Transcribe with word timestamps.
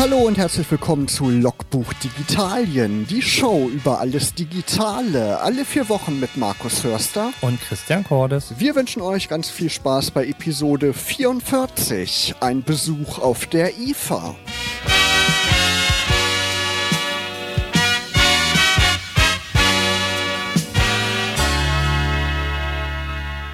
Hallo 0.00 0.16
und 0.16 0.38
herzlich 0.38 0.70
willkommen 0.70 1.08
zu 1.08 1.28
Logbuch 1.28 1.92
Digitalien, 1.92 3.06
die 3.06 3.20
Show 3.20 3.68
über 3.68 4.00
alles 4.00 4.32
Digitale, 4.32 5.38
alle 5.42 5.66
vier 5.66 5.90
Wochen 5.90 6.18
mit 6.18 6.38
Markus 6.38 6.82
Hörster 6.84 7.34
und 7.42 7.60
Christian 7.60 8.02
Cordes. 8.02 8.54
Wir 8.56 8.74
wünschen 8.76 9.02
euch 9.02 9.28
ganz 9.28 9.50
viel 9.50 9.68
Spaß 9.68 10.12
bei 10.12 10.24
Episode 10.26 10.94
44, 10.94 12.36
ein 12.40 12.62
Besuch 12.62 13.18
auf 13.18 13.44
der 13.44 13.78
IFA. 13.78 14.36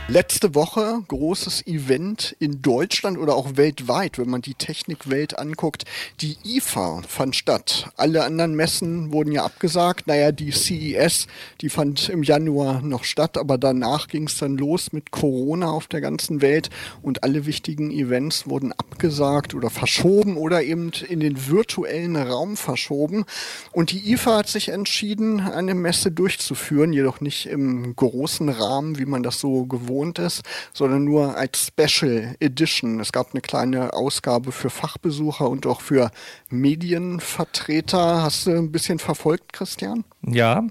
Letzte 0.09 0.55
Woche 0.55 1.03
großes 1.09 1.67
Event 1.67 2.37
in 2.39 2.63
Deutschland 2.63 3.19
oder 3.19 3.35
auch 3.35 3.57
weltweit, 3.57 4.21
wenn 4.21 4.31
man 4.31 4.41
die 4.41 4.55
Technikwelt 4.55 5.37
anguckt. 5.37 5.83
Die 6.21 6.37
IFA 6.45 7.03
fand 7.09 7.35
statt. 7.35 7.91
Alle 7.97 8.23
anderen 8.23 8.55
Messen 8.55 9.13
wurden 9.13 9.33
ja 9.33 9.45
abgesagt. 9.45 10.07
Naja, 10.07 10.31
die 10.31 10.53
CES, 10.53 11.27
die 11.61 11.69
fand 11.71 12.09
im 12.09 12.23
Januar 12.23 12.83
noch 12.83 13.03
statt, 13.03 13.37
aber 13.37 13.59
danach 13.59 14.07
ging 14.07 14.29
es 14.29 14.39
dann 14.39 14.57
los 14.57 14.93
mit 14.93 15.11
Corona 15.11 15.71
auf 15.71 15.89
der 15.89 16.01
ganzen 16.01 16.41
Welt 16.41 16.71
und 17.03 17.25
alle 17.25 17.45
wichtigen 17.45 17.91
Events 17.91 18.47
wurden 18.47 18.71
abgesagt 18.71 19.55
oder 19.55 19.71
verschoben 19.71 20.37
oder 20.37 20.63
eben 20.63 20.93
in 21.09 21.19
den 21.19 21.49
virtuellen 21.49 22.15
Raum 22.15 22.57
verschoben. 22.57 23.25
Und 23.73 23.91
die 23.91 24.13
IFA 24.13 24.39
hat 24.39 24.49
sich 24.49 24.69
entschieden, 24.69 25.41
eine 25.41 25.75
Messe 25.75 26.13
durchzuführen, 26.13 26.93
jedoch 26.93 27.21
nicht 27.21 27.47
im 27.47 27.97
großen 27.97 28.49
Rahmen, 28.49 29.01
wie 29.01 29.07
man 29.07 29.25
das 29.25 29.41
so 29.41 29.67
gewohnt 29.67 29.97
gewohnt 30.07 30.19
ist, 30.19 30.43
sondern 30.73 31.05
nur 31.05 31.37
als 31.37 31.67
Special 31.67 32.35
Edition. 32.41 33.01
Es 33.01 33.13
gab 33.13 33.33
eine 33.33 33.41
kleine 33.41 33.93
Ausgabe 33.93 34.53
für 34.53 34.71
Fachbesucher 34.71 35.49
und 35.49 35.67
auch 35.67 35.81
für 35.81 36.11
Medienvertreter. 36.51 38.23
Hast 38.23 38.47
du 38.47 38.53
ein 38.53 38.73
bisschen 38.73 38.99
verfolgt, 38.99 39.53
Christian? 39.53 40.05
Ja, 40.23 40.65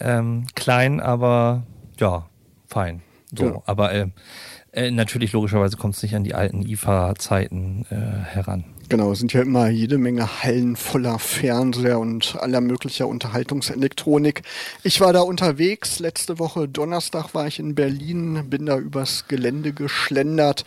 ähm, 0.00 0.46
klein, 0.54 1.00
aber 1.00 1.64
ja, 1.98 2.28
fein. 2.66 3.02
So, 3.36 3.44
ja. 3.44 3.62
aber 3.66 3.92
äh, 3.92 4.06
äh, 4.72 4.90
natürlich 4.90 5.32
logischerweise 5.32 5.76
kommt 5.76 5.94
es 5.94 6.02
nicht 6.02 6.14
an 6.14 6.24
die 6.24 6.34
alten 6.34 6.62
IFA-Zeiten 6.62 7.86
äh, 7.90 7.94
heran. 7.94 8.64
Genau, 8.90 9.12
sind 9.12 9.34
ja 9.34 9.42
immer 9.42 9.68
jede 9.68 9.98
Menge 9.98 10.42
Hallen 10.42 10.74
voller 10.74 11.18
Fernseher 11.18 11.98
und 11.98 12.36
aller 12.40 12.62
möglicher 12.62 13.06
Unterhaltungselektronik. 13.06 14.40
Ich 14.82 15.02
war 15.02 15.12
da 15.12 15.20
unterwegs. 15.20 15.98
Letzte 15.98 16.38
Woche 16.38 16.68
Donnerstag 16.68 17.34
war 17.34 17.46
ich 17.46 17.58
in 17.58 17.74
Berlin, 17.74 18.48
bin 18.48 18.64
da 18.64 18.78
übers 18.78 19.28
Gelände 19.28 19.74
geschlendert 19.74 20.64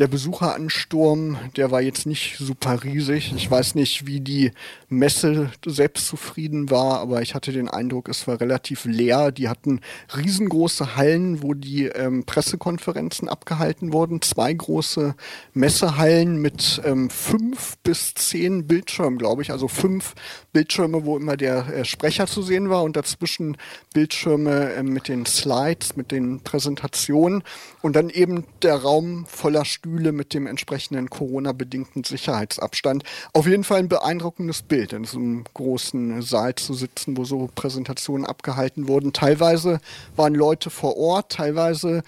der 0.00 0.08
Besucheransturm, 0.08 1.36
der 1.56 1.70
war 1.70 1.82
jetzt 1.82 2.06
nicht 2.06 2.38
super 2.38 2.82
riesig. 2.82 3.34
Ich 3.36 3.50
weiß 3.50 3.74
nicht, 3.74 4.06
wie 4.06 4.20
die 4.20 4.52
Messe 4.88 5.50
selbst 5.66 6.06
zufrieden 6.06 6.70
war, 6.70 7.00
aber 7.00 7.20
ich 7.20 7.34
hatte 7.34 7.52
den 7.52 7.68
Eindruck, 7.68 8.08
es 8.08 8.26
war 8.26 8.40
relativ 8.40 8.86
leer. 8.86 9.30
Die 9.30 9.50
hatten 9.50 9.82
riesengroße 10.16 10.96
Hallen, 10.96 11.42
wo 11.42 11.52
die 11.52 11.84
ähm, 11.84 12.24
Pressekonferenzen 12.24 13.28
abgehalten 13.28 13.92
wurden. 13.92 14.22
Zwei 14.22 14.54
große 14.54 15.14
Messehallen 15.52 16.40
mit 16.40 16.80
ähm, 16.86 17.10
fünf 17.10 17.76
bis 17.82 18.14
zehn 18.14 18.66
Bildschirmen, 18.66 19.18
glaube 19.18 19.42
ich. 19.42 19.52
Also 19.52 19.68
fünf 19.68 20.14
Bildschirme, 20.54 21.04
wo 21.04 21.18
immer 21.18 21.36
der 21.36 21.68
äh, 21.68 21.84
Sprecher 21.84 22.26
zu 22.26 22.40
sehen 22.40 22.70
war 22.70 22.84
und 22.84 22.96
dazwischen 22.96 23.58
Bildschirme 23.92 24.72
äh, 24.72 24.82
mit 24.82 25.08
den 25.08 25.26
Slides, 25.26 25.94
mit 25.96 26.10
den 26.10 26.40
Präsentationen 26.40 27.42
und 27.82 27.96
dann 27.96 28.08
eben 28.08 28.44
der 28.62 28.76
Raum 28.76 29.26
voller 29.26 29.66
Stühle 29.66 29.89
Stühle 29.90 30.12
mit 30.12 30.34
dem 30.34 30.46
entsprechenden 30.46 31.10
Corona-bedingten 31.10 32.04
Sicherheitsabstand. 32.04 33.02
Auf 33.32 33.46
jeden 33.46 33.64
Fall 33.64 33.80
ein 33.80 33.88
beeindruckendes 33.88 34.62
Bild, 34.62 34.92
in 34.92 35.04
so 35.04 35.18
einem 35.18 35.44
großen 35.52 36.22
Saal 36.22 36.54
zu 36.54 36.74
sitzen, 36.74 37.16
wo 37.16 37.24
so 37.24 37.50
Präsentationen 37.52 38.24
abgehalten 38.24 38.86
wurden. 38.86 39.12
Teilweise 39.12 39.80
waren 40.14 40.34
Leute 40.34 40.70
vor 40.70 40.96
Ort, 40.96 41.32
teilweise 41.32 42.02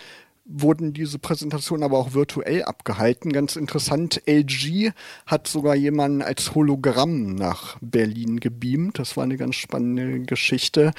wurden 0.44 0.92
diese 0.92 1.18
Präsentationen 1.18 1.82
aber 1.82 1.98
auch 1.98 2.14
virtuell 2.14 2.62
abgehalten. 2.62 3.32
Ganz 3.32 3.56
interessant, 3.56 4.22
LG 4.26 4.92
hat 5.26 5.48
sogar 5.48 5.74
jemanden 5.74 6.22
als 6.22 6.54
Hologramm 6.54 7.34
nach 7.34 7.78
Berlin 7.80 8.38
gebeamt. 8.38 8.98
Das 9.00 9.16
war 9.16 9.24
eine 9.24 9.36
ganz 9.36 9.56
spannende 9.56 10.20
Geschichte. 10.20 10.92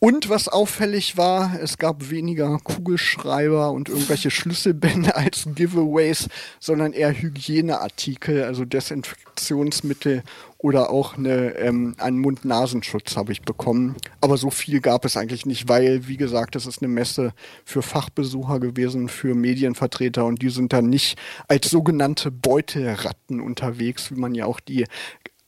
Und 0.00 0.28
was 0.28 0.46
auffällig 0.46 1.16
war, 1.16 1.58
es 1.60 1.76
gab 1.76 2.08
weniger 2.10 2.58
Kugelschreiber 2.62 3.72
und 3.72 3.88
irgendwelche 3.88 4.30
Schlüsselbände 4.30 5.16
als 5.16 5.48
Giveaways, 5.56 6.28
sondern 6.60 6.92
eher 6.92 7.12
Hygieneartikel, 7.12 8.44
also 8.44 8.64
Desinfektionsmittel 8.64 10.22
oder 10.56 10.90
auch 10.90 11.18
eine, 11.18 11.56
ähm, 11.56 11.96
einen 11.98 12.20
Mund-Nasenschutz 12.20 13.16
habe 13.16 13.32
ich 13.32 13.42
bekommen. 13.42 13.96
Aber 14.20 14.36
so 14.36 14.50
viel 14.50 14.80
gab 14.80 15.04
es 15.04 15.16
eigentlich 15.16 15.46
nicht, 15.46 15.68
weil, 15.68 16.06
wie 16.06 16.16
gesagt, 16.16 16.54
es 16.54 16.66
ist 16.66 16.80
eine 16.80 16.92
Messe 16.92 17.32
für 17.64 17.82
Fachbesucher 17.82 18.60
gewesen, 18.60 19.08
für 19.08 19.34
Medienvertreter 19.34 20.24
und 20.24 20.42
die 20.42 20.50
sind 20.50 20.72
dann 20.72 20.88
nicht 20.88 21.18
als 21.48 21.70
sogenannte 21.70 22.30
Beutelratten 22.30 23.40
unterwegs, 23.40 24.12
wie 24.12 24.20
man 24.20 24.36
ja 24.36 24.46
auch 24.46 24.60
die 24.60 24.84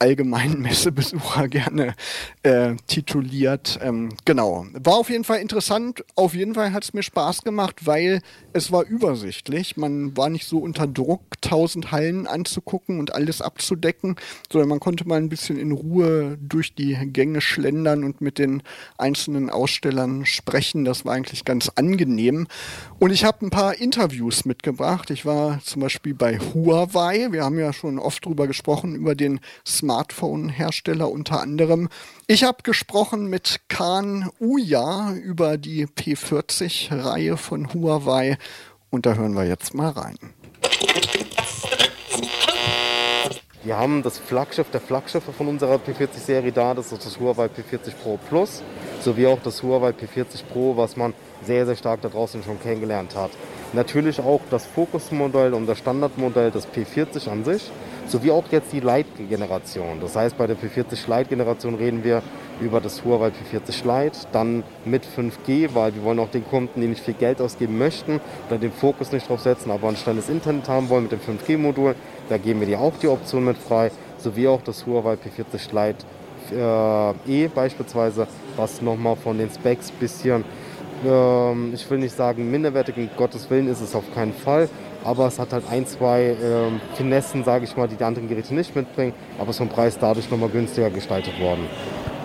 allgemeinen 0.00 0.62
Messebesucher 0.62 1.48
gerne 1.48 1.94
äh, 2.42 2.74
tituliert. 2.86 3.78
Ähm, 3.82 4.10
genau. 4.24 4.66
War 4.72 4.94
auf 4.94 5.10
jeden 5.10 5.24
Fall 5.24 5.38
interessant. 5.38 6.04
Auf 6.16 6.34
jeden 6.34 6.54
Fall 6.54 6.72
hat 6.72 6.84
es 6.84 6.94
mir 6.94 7.02
Spaß 7.02 7.42
gemacht, 7.42 7.86
weil 7.86 8.20
es 8.52 8.72
war 8.72 8.84
übersichtlich. 8.84 9.76
Man 9.76 10.16
war 10.16 10.30
nicht 10.30 10.46
so 10.46 10.58
unter 10.58 10.86
Druck, 10.86 11.40
tausend 11.40 11.92
Hallen 11.92 12.26
anzugucken 12.26 12.98
und 12.98 13.14
alles 13.14 13.42
abzudecken, 13.42 14.16
sondern 14.50 14.70
man 14.70 14.80
konnte 14.80 15.06
mal 15.06 15.18
ein 15.18 15.28
bisschen 15.28 15.58
in 15.58 15.72
Ruhe 15.72 16.38
durch 16.40 16.74
die 16.74 16.96
Gänge 17.12 17.40
schlendern 17.40 18.04
und 18.04 18.20
mit 18.20 18.38
den 18.38 18.62
einzelnen 18.96 19.50
Ausstellern 19.50 20.24
sprechen. 20.24 20.84
Das 20.84 21.04
war 21.04 21.12
eigentlich 21.12 21.44
ganz 21.44 21.70
angenehm. 21.74 22.46
Und 22.98 23.10
ich 23.10 23.24
habe 23.24 23.44
ein 23.44 23.50
paar 23.50 23.76
Interviews 23.76 24.44
mitgebracht. 24.46 25.10
Ich 25.10 25.26
war 25.26 25.60
zum 25.62 25.82
Beispiel 25.82 26.14
bei 26.14 26.38
Huawei. 26.38 27.28
Wir 27.30 27.44
haben 27.44 27.58
ja 27.58 27.72
schon 27.72 27.98
oft 27.98 28.24
drüber 28.24 28.46
gesprochen, 28.46 28.94
über 28.94 29.14
den 29.14 29.40
Smart 29.66 29.89
Smartphone-Hersteller 29.90 31.10
unter 31.10 31.40
anderem. 31.40 31.88
Ich 32.28 32.44
habe 32.44 32.62
gesprochen 32.62 33.26
mit 33.26 33.62
Khan 33.68 34.30
Uya 34.38 35.14
über 35.14 35.58
die 35.58 35.88
P40-Reihe 35.88 37.36
von 37.36 37.74
Huawei 37.74 38.38
und 38.90 39.04
da 39.04 39.14
hören 39.14 39.34
wir 39.34 39.44
jetzt 39.46 39.74
mal 39.74 39.88
rein. 39.90 40.16
Wir 43.64 43.76
haben 43.76 44.04
das 44.04 44.18
Flaggschiff 44.18 44.70
der 44.70 44.80
Flaggschiffe 44.80 45.32
von 45.32 45.48
unserer 45.48 45.74
P40-Serie 45.74 46.52
da, 46.52 46.72
das 46.72 46.92
ist 46.92 47.04
das 47.04 47.18
Huawei 47.18 47.46
P40 47.46 47.92
Pro 48.00 48.16
Plus, 48.28 48.62
sowie 49.00 49.26
auch 49.26 49.40
das 49.42 49.60
Huawei 49.60 49.90
P40 49.90 50.44
Pro, 50.52 50.76
was 50.76 50.96
man 50.96 51.14
sehr, 51.44 51.66
sehr 51.66 51.74
stark 51.74 52.00
da 52.02 52.08
draußen 52.08 52.44
schon 52.44 52.60
kennengelernt 52.62 53.16
hat. 53.16 53.32
Natürlich 53.72 54.20
auch 54.20 54.40
das 54.50 54.66
Fokus-Modell 54.66 55.52
und 55.52 55.66
das 55.66 55.78
Standardmodell 55.78 56.52
des 56.52 56.68
P40 56.68 57.28
an 57.28 57.44
sich 57.44 57.72
sowie 58.10 58.30
auch 58.30 58.44
jetzt 58.50 58.72
die 58.72 58.80
Lite-Generation. 58.80 60.00
Das 60.00 60.16
heißt, 60.16 60.36
bei 60.36 60.46
der 60.46 60.56
P40 60.56 61.08
Lite-Generation 61.08 61.74
reden 61.76 62.04
wir 62.04 62.22
über 62.60 62.80
das 62.80 63.04
Huawei 63.04 63.28
P40 63.28 63.84
Lite, 63.84 64.18
dann 64.32 64.62
mit 64.84 65.04
5G, 65.04 65.70
weil 65.74 65.94
wir 65.94 66.02
wollen 66.02 66.18
auch 66.18 66.30
den 66.30 66.46
Kunden, 66.46 66.80
die 66.80 66.88
nicht 66.88 67.02
viel 67.02 67.14
Geld 67.14 67.40
ausgeben 67.40 67.78
möchten 67.78 68.20
oder 68.48 68.58
den 68.58 68.72
Fokus 68.72 69.12
nicht 69.12 69.28
drauf 69.28 69.40
setzen, 69.40 69.70
aber 69.70 69.88
ein 69.88 69.96
schnelles 69.96 70.28
Internet 70.28 70.68
haben 70.68 70.88
wollen 70.88 71.04
mit 71.04 71.12
dem 71.12 71.20
5G-Modul, 71.20 71.94
da 72.28 72.36
geben 72.36 72.60
wir 72.60 72.66
dir 72.66 72.80
auch 72.80 72.92
die 73.00 73.08
Option 73.08 73.44
mit 73.44 73.56
frei, 73.56 73.90
sowie 74.18 74.48
auch 74.48 74.62
das 74.62 74.84
Huawei 74.86 75.14
P40 75.14 75.72
Lite 75.72 76.04
äh, 76.52 77.44
E 77.44 77.48
beispielsweise, 77.48 78.26
was 78.56 78.82
nochmal 78.82 79.16
von 79.16 79.38
den 79.38 79.50
Specs 79.50 79.90
bisschen, 79.92 80.44
äh, 81.04 81.74
ich 81.74 81.90
will 81.90 81.98
nicht 81.98 82.16
sagen 82.16 82.50
minderwertig, 82.50 82.94
Gottes 83.16 83.48
Willen 83.50 83.68
ist 83.68 83.80
es 83.80 83.94
auf 83.94 84.04
keinen 84.14 84.32
Fall, 84.32 84.68
aber 85.04 85.26
es 85.26 85.38
hat 85.38 85.52
halt 85.52 85.64
ein, 85.70 85.86
zwei 85.86 86.36
ähm, 86.42 86.80
Finessen, 86.94 87.44
sage 87.44 87.64
ich 87.64 87.76
mal, 87.76 87.88
die 87.88 87.96
die 87.96 88.04
anderen 88.04 88.28
Geräte 88.28 88.54
nicht 88.54 88.74
mitbringen, 88.76 89.12
aber 89.38 89.50
es 89.50 89.58
vom 89.58 89.68
Preis 89.68 89.98
dadurch 89.98 90.30
nochmal 90.30 90.48
günstiger 90.50 90.90
gestaltet 90.90 91.38
worden. 91.40 91.66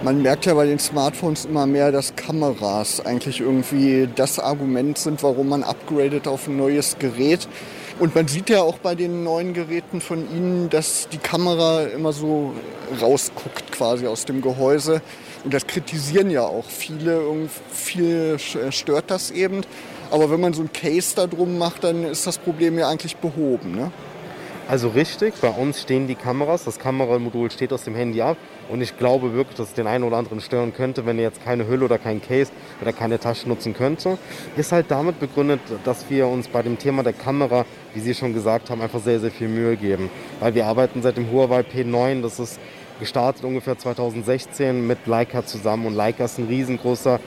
Man 0.03 0.21
merkt 0.21 0.45
ja 0.45 0.53
bei 0.53 0.65
den 0.65 0.77
Smartphones 0.77 1.45
immer 1.45 1.65
mehr, 1.65 1.91
dass 1.91 2.15
Kameras 2.15 3.03
eigentlich 3.05 3.39
irgendwie 3.39 4.07
das 4.13 4.39
Argument 4.39 4.97
sind, 4.97 5.23
warum 5.23 5.49
man 5.49 5.63
upgradet 5.63 6.27
auf 6.27 6.47
ein 6.47 6.57
neues 6.57 6.99
Gerät. 6.99 7.47
Und 7.97 8.13
man 8.13 8.27
sieht 8.27 8.49
ja 8.49 8.61
auch 8.61 8.77
bei 8.77 8.93
den 8.93 9.23
neuen 9.23 9.53
Geräten 9.53 10.01
von 10.01 10.29
Ihnen, 10.29 10.69
dass 10.69 11.07
die 11.07 11.17
Kamera 11.17 11.83
immer 11.83 12.11
so 12.11 12.53
rausguckt 13.01 13.71
quasi 13.71 14.05
aus 14.05 14.25
dem 14.25 14.41
Gehäuse. 14.41 15.01
Und 15.45 15.53
das 15.53 15.65
kritisieren 15.65 16.29
ja 16.29 16.41
auch 16.41 16.65
viele. 16.65 17.21
Viel 17.71 18.37
stört 18.37 19.11
das 19.11 19.31
eben. 19.31 19.61
Aber 20.11 20.29
wenn 20.29 20.41
man 20.41 20.53
so 20.53 20.61
ein 20.61 20.73
Case 20.73 21.13
da 21.15 21.25
drum 21.25 21.57
macht, 21.57 21.85
dann 21.85 22.03
ist 22.03 22.27
das 22.27 22.37
Problem 22.37 22.77
ja 22.77 22.89
eigentlich 22.89 23.15
behoben. 23.15 23.75
Ne? 23.75 23.91
Also 24.67 24.89
richtig, 24.89 25.35
bei 25.41 25.49
uns 25.49 25.83
stehen 25.83 26.07
die 26.07 26.15
Kameras, 26.15 26.63
das 26.63 26.79
Kameramodul 26.79 27.51
steht 27.51 27.71
aus 27.71 27.83
dem 27.83 27.93
Handy 27.93 28.23
ab 28.23 28.35
und 28.67 28.81
ich 28.81 28.97
glaube 28.97 29.33
wirklich, 29.33 29.55
dass 29.57 29.67
es 29.67 29.73
den 29.75 29.85
einen 29.85 30.03
oder 30.03 30.17
anderen 30.17 30.41
stören 30.41 30.73
könnte, 30.73 31.05
wenn 31.05 31.19
er 31.19 31.25
jetzt 31.25 31.45
keine 31.45 31.67
Hülle 31.67 31.85
oder 31.85 31.99
kein 31.99 32.19
Case 32.19 32.51
oder 32.81 32.91
keine 32.91 33.19
Tasche 33.19 33.47
nutzen 33.47 33.75
könnte. 33.75 34.17
Ist 34.57 34.71
halt 34.71 34.87
damit 34.89 35.19
begründet, 35.19 35.59
dass 35.83 36.09
wir 36.09 36.27
uns 36.27 36.47
bei 36.47 36.63
dem 36.63 36.79
Thema 36.79 37.03
der 37.03 37.13
Kamera, 37.13 37.63
wie 37.93 37.99
Sie 37.99 38.15
schon 38.15 38.33
gesagt 38.33 38.71
haben, 38.71 38.81
einfach 38.81 39.01
sehr, 39.01 39.19
sehr 39.19 39.29
viel 39.29 39.49
Mühe 39.49 39.77
geben. 39.77 40.09
Weil 40.39 40.55
wir 40.55 40.65
arbeiten 40.65 41.03
seit 41.03 41.17
dem 41.17 41.31
Huawei 41.31 41.59
P9, 41.59 42.23
das 42.23 42.39
ist 42.39 42.59
gestartet 42.99 43.43
ungefähr 43.43 43.77
2016 43.77 44.87
mit 44.87 45.05
Leica 45.05 45.45
zusammen 45.45 45.85
und 45.85 45.93
Leica 45.93 46.25
ist 46.25 46.39
ein 46.39 46.47
riesengroßer 46.47 47.19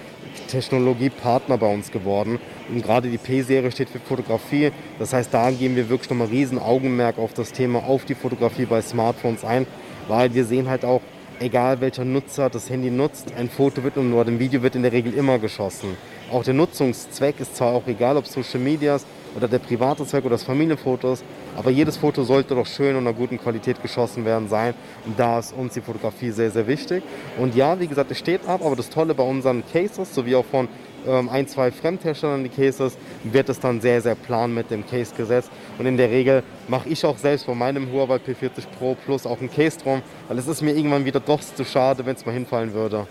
Technologiepartner 0.46 1.58
bei 1.58 1.72
uns 1.72 1.90
geworden. 1.90 2.38
Und 2.68 2.82
gerade 2.82 3.08
die 3.08 3.18
P-Serie 3.18 3.70
steht 3.70 3.90
für 3.90 3.98
Fotografie. 3.98 4.72
Das 4.98 5.12
heißt, 5.12 5.32
da 5.32 5.50
geben 5.50 5.76
wir 5.76 5.88
wirklich 5.88 6.10
nochmal 6.10 6.28
riesen 6.28 6.58
Augenmerk 6.58 7.18
auf 7.18 7.34
das 7.34 7.52
Thema, 7.52 7.80
auf 7.80 8.04
die 8.04 8.14
Fotografie 8.14 8.66
bei 8.66 8.80
Smartphones 8.82 9.44
ein, 9.44 9.66
weil 10.08 10.32
wir 10.34 10.44
sehen 10.44 10.68
halt 10.68 10.84
auch, 10.84 11.00
egal 11.40 11.80
welcher 11.80 12.04
Nutzer 12.04 12.50
das 12.50 12.68
Handy 12.68 12.90
nutzt, 12.90 13.32
ein 13.36 13.48
Foto 13.48 13.82
wird 13.82 13.96
und 13.96 14.10
nur 14.10 14.26
ein 14.26 14.38
Video 14.38 14.62
wird 14.62 14.74
in 14.74 14.82
der 14.82 14.92
Regel 14.92 15.14
immer 15.14 15.38
geschossen. 15.38 15.96
Auch 16.30 16.44
der 16.44 16.54
Nutzungszweck 16.54 17.40
ist 17.40 17.56
zwar 17.56 17.72
auch 17.72 17.86
egal, 17.86 18.16
ob 18.16 18.26
Social 18.26 18.60
Medias 18.60 19.06
oder 19.38 19.48
der 19.48 19.58
private 19.60 20.04
Zweck 20.04 20.24
oder 20.24 20.34
das 20.34 20.42
Familienfotos, 20.42 21.22
aber 21.56 21.70
jedes 21.70 21.96
Foto 21.96 22.24
sollte 22.24 22.54
doch 22.54 22.66
schön 22.66 22.96
und 22.96 23.02
in 23.02 23.08
einer 23.08 23.16
guten 23.16 23.38
Qualität 23.38 23.80
geschossen 23.80 24.24
werden 24.24 24.48
sein. 24.48 24.74
Und 25.06 25.18
da 25.18 25.38
ist 25.38 25.52
uns 25.52 25.74
die 25.74 25.80
Fotografie 25.80 26.30
sehr, 26.30 26.50
sehr 26.50 26.66
wichtig. 26.66 27.02
Und 27.38 27.54
ja, 27.54 27.78
wie 27.78 27.86
gesagt, 27.86 28.10
es 28.10 28.18
steht 28.18 28.46
ab, 28.46 28.60
aber 28.64 28.76
das 28.76 28.90
Tolle 28.90 29.14
bei 29.14 29.22
unseren 29.22 29.62
Cases, 29.72 30.12
sowie 30.12 30.34
auch 30.34 30.44
von 30.44 30.68
ähm, 31.06 31.28
ein, 31.28 31.46
zwei 31.46 31.70
Fremdherstellern 31.70 32.42
die 32.42 32.50
Cases, 32.50 32.98
wird 33.22 33.48
es 33.48 33.60
dann 33.60 33.80
sehr, 33.80 34.00
sehr 34.00 34.16
plan 34.16 34.52
mit 34.52 34.70
dem 34.70 34.84
Case 34.86 35.14
gesetzt. 35.16 35.50
Und 35.78 35.86
in 35.86 35.96
der 35.96 36.10
Regel 36.10 36.42
mache 36.66 36.88
ich 36.88 37.04
auch 37.06 37.16
selbst 37.16 37.44
von 37.44 37.56
meinem 37.56 37.92
Huawei 37.92 38.16
P40 38.16 38.66
Pro 38.78 38.96
Plus 39.04 39.24
auch 39.24 39.40
ein 39.40 39.50
Case 39.50 39.78
drum, 39.78 40.02
weil 40.26 40.38
es 40.38 40.48
ist 40.48 40.62
mir 40.62 40.72
irgendwann 40.72 41.04
wieder 41.04 41.20
doch 41.20 41.40
zu 41.40 41.64
schade, 41.64 42.04
wenn 42.04 42.16
es 42.16 42.26
mal 42.26 42.32
hinfallen 42.32 42.74
würde. 42.74 43.06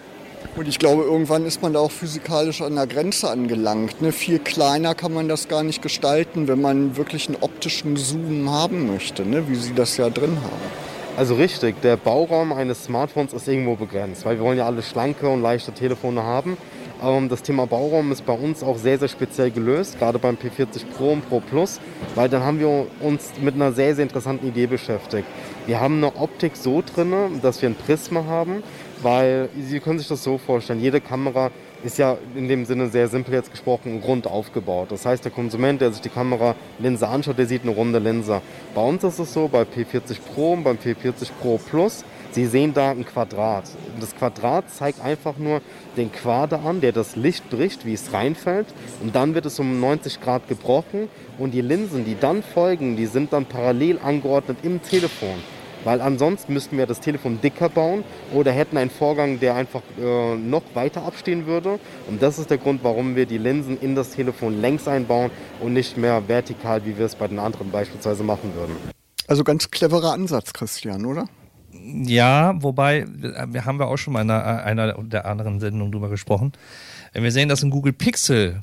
Und 0.55 0.67
ich 0.67 0.79
glaube, 0.79 1.03
irgendwann 1.03 1.45
ist 1.45 1.61
man 1.61 1.73
da 1.73 1.79
auch 1.79 1.91
physikalisch 1.91 2.61
an 2.61 2.75
der 2.75 2.87
Grenze 2.87 3.29
angelangt. 3.29 4.01
Ne? 4.01 4.11
Viel 4.11 4.39
kleiner 4.39 4.95
kann 4.95 5.13
man 5.13 5.27
das 5.27 5.47
gar 5.47 5.63
nicht 5.63 5.81
gestalten, 5.81 6.47
wenn 6.47 6.61
man 6.61 6.97
wirklich 6.97 7.27
einen 7.27 7.37
optischen 7.41 7.95
Zoom 7.95 8.49
haben 8.51 8.87
möchte, 8.87 9.23
ne? 9.23 9.47
wie 9.47 9.55
Sie 9.55 9.73
das 9.73 9.97
ja 9.97 10.09
drin 10.09 10.37
haben. 10.43 10.87
Also 11.15 11.35
richtig, 11.35 11.81
der 11.81 11.97
Bauraum 11.97 12.53
eines 12.53 12.83
Smartphones 12.83 13.33
ist 13.33 13.47
irgendwo 13.47 13.75
begrenzt, 13.75 14.25
weil 14.25 14.37
wir 14.37 14.43
wollen 14.43 14.57
ja 14.57 14.67
alle 14.67 14.83
schlanke 14.83 15.27
und 15.27 15.41
leichte 15.41 15.71
Telefone 15.71 16.21
haben. 16.21 16.57
Ähm, 17.03 17.29
das 17.29 17.41
Thema 17.41 17.65
Bauraum 17.65 18.11
ist 18.11 18.25
bei 18.25 18.33
uns 18.33 18.63
auch 18.63 18.77
sehr, 18.77 18.99
sehr 18.99 19.07
speziell 19.07 19.51
gelöst, 19.51 19.97
gerade 19.99 20.19
beim 20.19 20.35
P40 20.35 20.85
Pro 20.95 21.13
und 21.13 21.27
Pro 21.27 21.39
Plus, 21.39 21.79
weil 22.15 22.29
dann 22.29 22.43
haben 22.43 22.59
wir 22.59 22.87
uns 22.99 23.31
mit 23.41 23.55
einer 23.55 23.71
sehr, 23.71 23.95
sehr 23.95 24.03
interessanten 24.03 24.47
Idee 24.47 24.67
beschäftigt. 24.67 25.27
Wir 25.65 25.79
haben 25.79 25.97
eine 25.97 26.15
Optik 26.15 26.55
so 26.55 26.83
drin, 26.83 27.13
dass 27.41 27.61
wir 27.61 27.69
ein 27.69 27.75
Prisma 27.75 28.25
haben, 28.25 28.63
weil 29.01 29.49
Sie 29.59 29.79
können 29.79 29.99
sich 29.99 30.07
das 30.07 30.23
so 30.23 30.37
vorstellen, 30.37 30.81
jede 30.81 31.01
Kamera 31.01 31.51
ist 31.83 31.97
ja 31.97 32.17
in 32.35 32.47
dem 32.47 32.65
Sinne 32.65 32.89
sehr 32.89 33.07
simpel 33.07 33.33
jetzt 33.33 33.51
gesprochen 33.51 34.01
rund 34.05 34.27
aufgebaut. 34.27 34.91
Das 34.91 35.05
heißt, 35.05 35.23
der 35.23 35.31
Konsument, 35.31 35.79
der 35.79 35.91
sich 35.91 36.01
die 36.01 36.09
Kameralinse 36.09 37.07
anschaut, 37.07 37.37
der 37.37 37.45
sieht 37.45 37.63
eine 37.63 37.71
runde 37.71 37.99
Linse. 37.99 38.41
Bei 38.73 38.81
uns 38.81 39.03
ist 39.03 39.19
es 39.19 39.33
so, 39.33 39.47
bei 39.47 39.61
P40 39.61 40.17
Pro 40.33 40.53
und 40.53 40.63
beim 40.63 40.77
P40 40.77 41.29
Pro 41.39 41.57
Plus, 41.57 42.03
Sie 42.31 42.45
sehen 42.45 42.73
da 42.73 42.91
ein 42.91 43.05
Quadrat. 43.05 43.63
Das 43.99 44.15
Quadrat 44.15 44.69
zeigt 44.69 45.01
einfach 45.01 45.37
nur 45.37 45.61
den 45.95 46.11
Quader 46.11 46.63
an, 46.63 46.81
der 46.81 46.91
das 46.91 47.15
Licht 47.15 47.49
bricht, 47.49 47.85
wie 47.85 47.93
es 47.93 48.13
reinfällt. 48.13 48.67
Und 49.01 49.15
dann 49.15 49.33
wird 49.33 49.45
es 49.45 49.59
um 49.59 49.79
90 49.79 50.21
Grad 50.21 50.47
gebrochen. 50.47 51.09
Und 51.39 51.51
die 51.51 51.61
Linsen, 51.61 52.05
die 52.05 52.15
dann 52.19 52.43
folgen, 52.43 52.95
die 52.95 53.05
sind 53.05 53.33
dann 53.33 53.45
parallel 53.45 53.99
angeordnet 54.03 54.57
im 54.63 54.83
Telefon. 54.83 55.41
Weil 55.83 56.01
ansonsten 56.01 56.53
müssten 56.53 56.77
wir 56.77 56.85
das 56.85 56.99
Telefon 56.99 57.39
dicker 57.41 57.69
bauen 57.69 58.03
oder 58.33 58.51
hätten 58.51 58.77
einen 58.77 58.89
Vorgang, 58.89 59.39
der 59.39 59.55
einfach 59.55 59.81
äh, 59.99 60.35
noch 60.35 60.63
weiter 60.73 61.03
abstehen 61.03 61.45
würde. 61.45 61.79
Und 62.07 62.21
das 62.21 62.39
ist 62.39 62.49
der 62.49 62.57
Grund, 62.57 62.83
warum 62.83 63.15
wir 63.15 63.25
die 63.25 63.37
Linsen 63.37 63.79
in 63.79 63.95
das 63.95 64.11
Telefon 64.11 64.59
längs 64.59 64.87
einbauen 64.87 65.31
und 65.59 65.73
nicht 65.73 65.97
mehr 65.97 66.27
vertikal, 66.27 66.85
wie 66.85 66.97
wir 66.97 67.05
es 67.05 67.15
bei 67.15 67.27
den 67.27 67.39
anderen 67.39 67.71
beispielsweise 67.71 68.23
machen 68.23 68.53
würden. 68.55 68.75
Also 69.27 69.43
ganz 69.43 69.69
cleverer 69.71 70.13
Ansatz, 70.13 70.53
Christian, 70.53 71.05
oder? 71.05 71.27
Ja, 71.71 72.53
wobei, 72.61 73.05
wir 73.07 73.65
haben 73.65 73.79
wir 73.79 73.87
auch 73.87 73.97
schon 73.97 74.13
mal 74.13 74.21
in 74.21 74.31
einer, 74.31 74.63
einer 74.63 74.93
der 75.03 75.25
anderen 75.25 75.59
Sendungen 75.59 75.91
drüber 75.91 76.09
gesprochen. 76.09 76.53
Wenn 77.13 77.23
wir 77.23 77.31
sehen, 77.31 77.49
dass 77.49 77.63
ein 77.63 77.69
Google 77.69 77.93
Pixel 77.93 78.61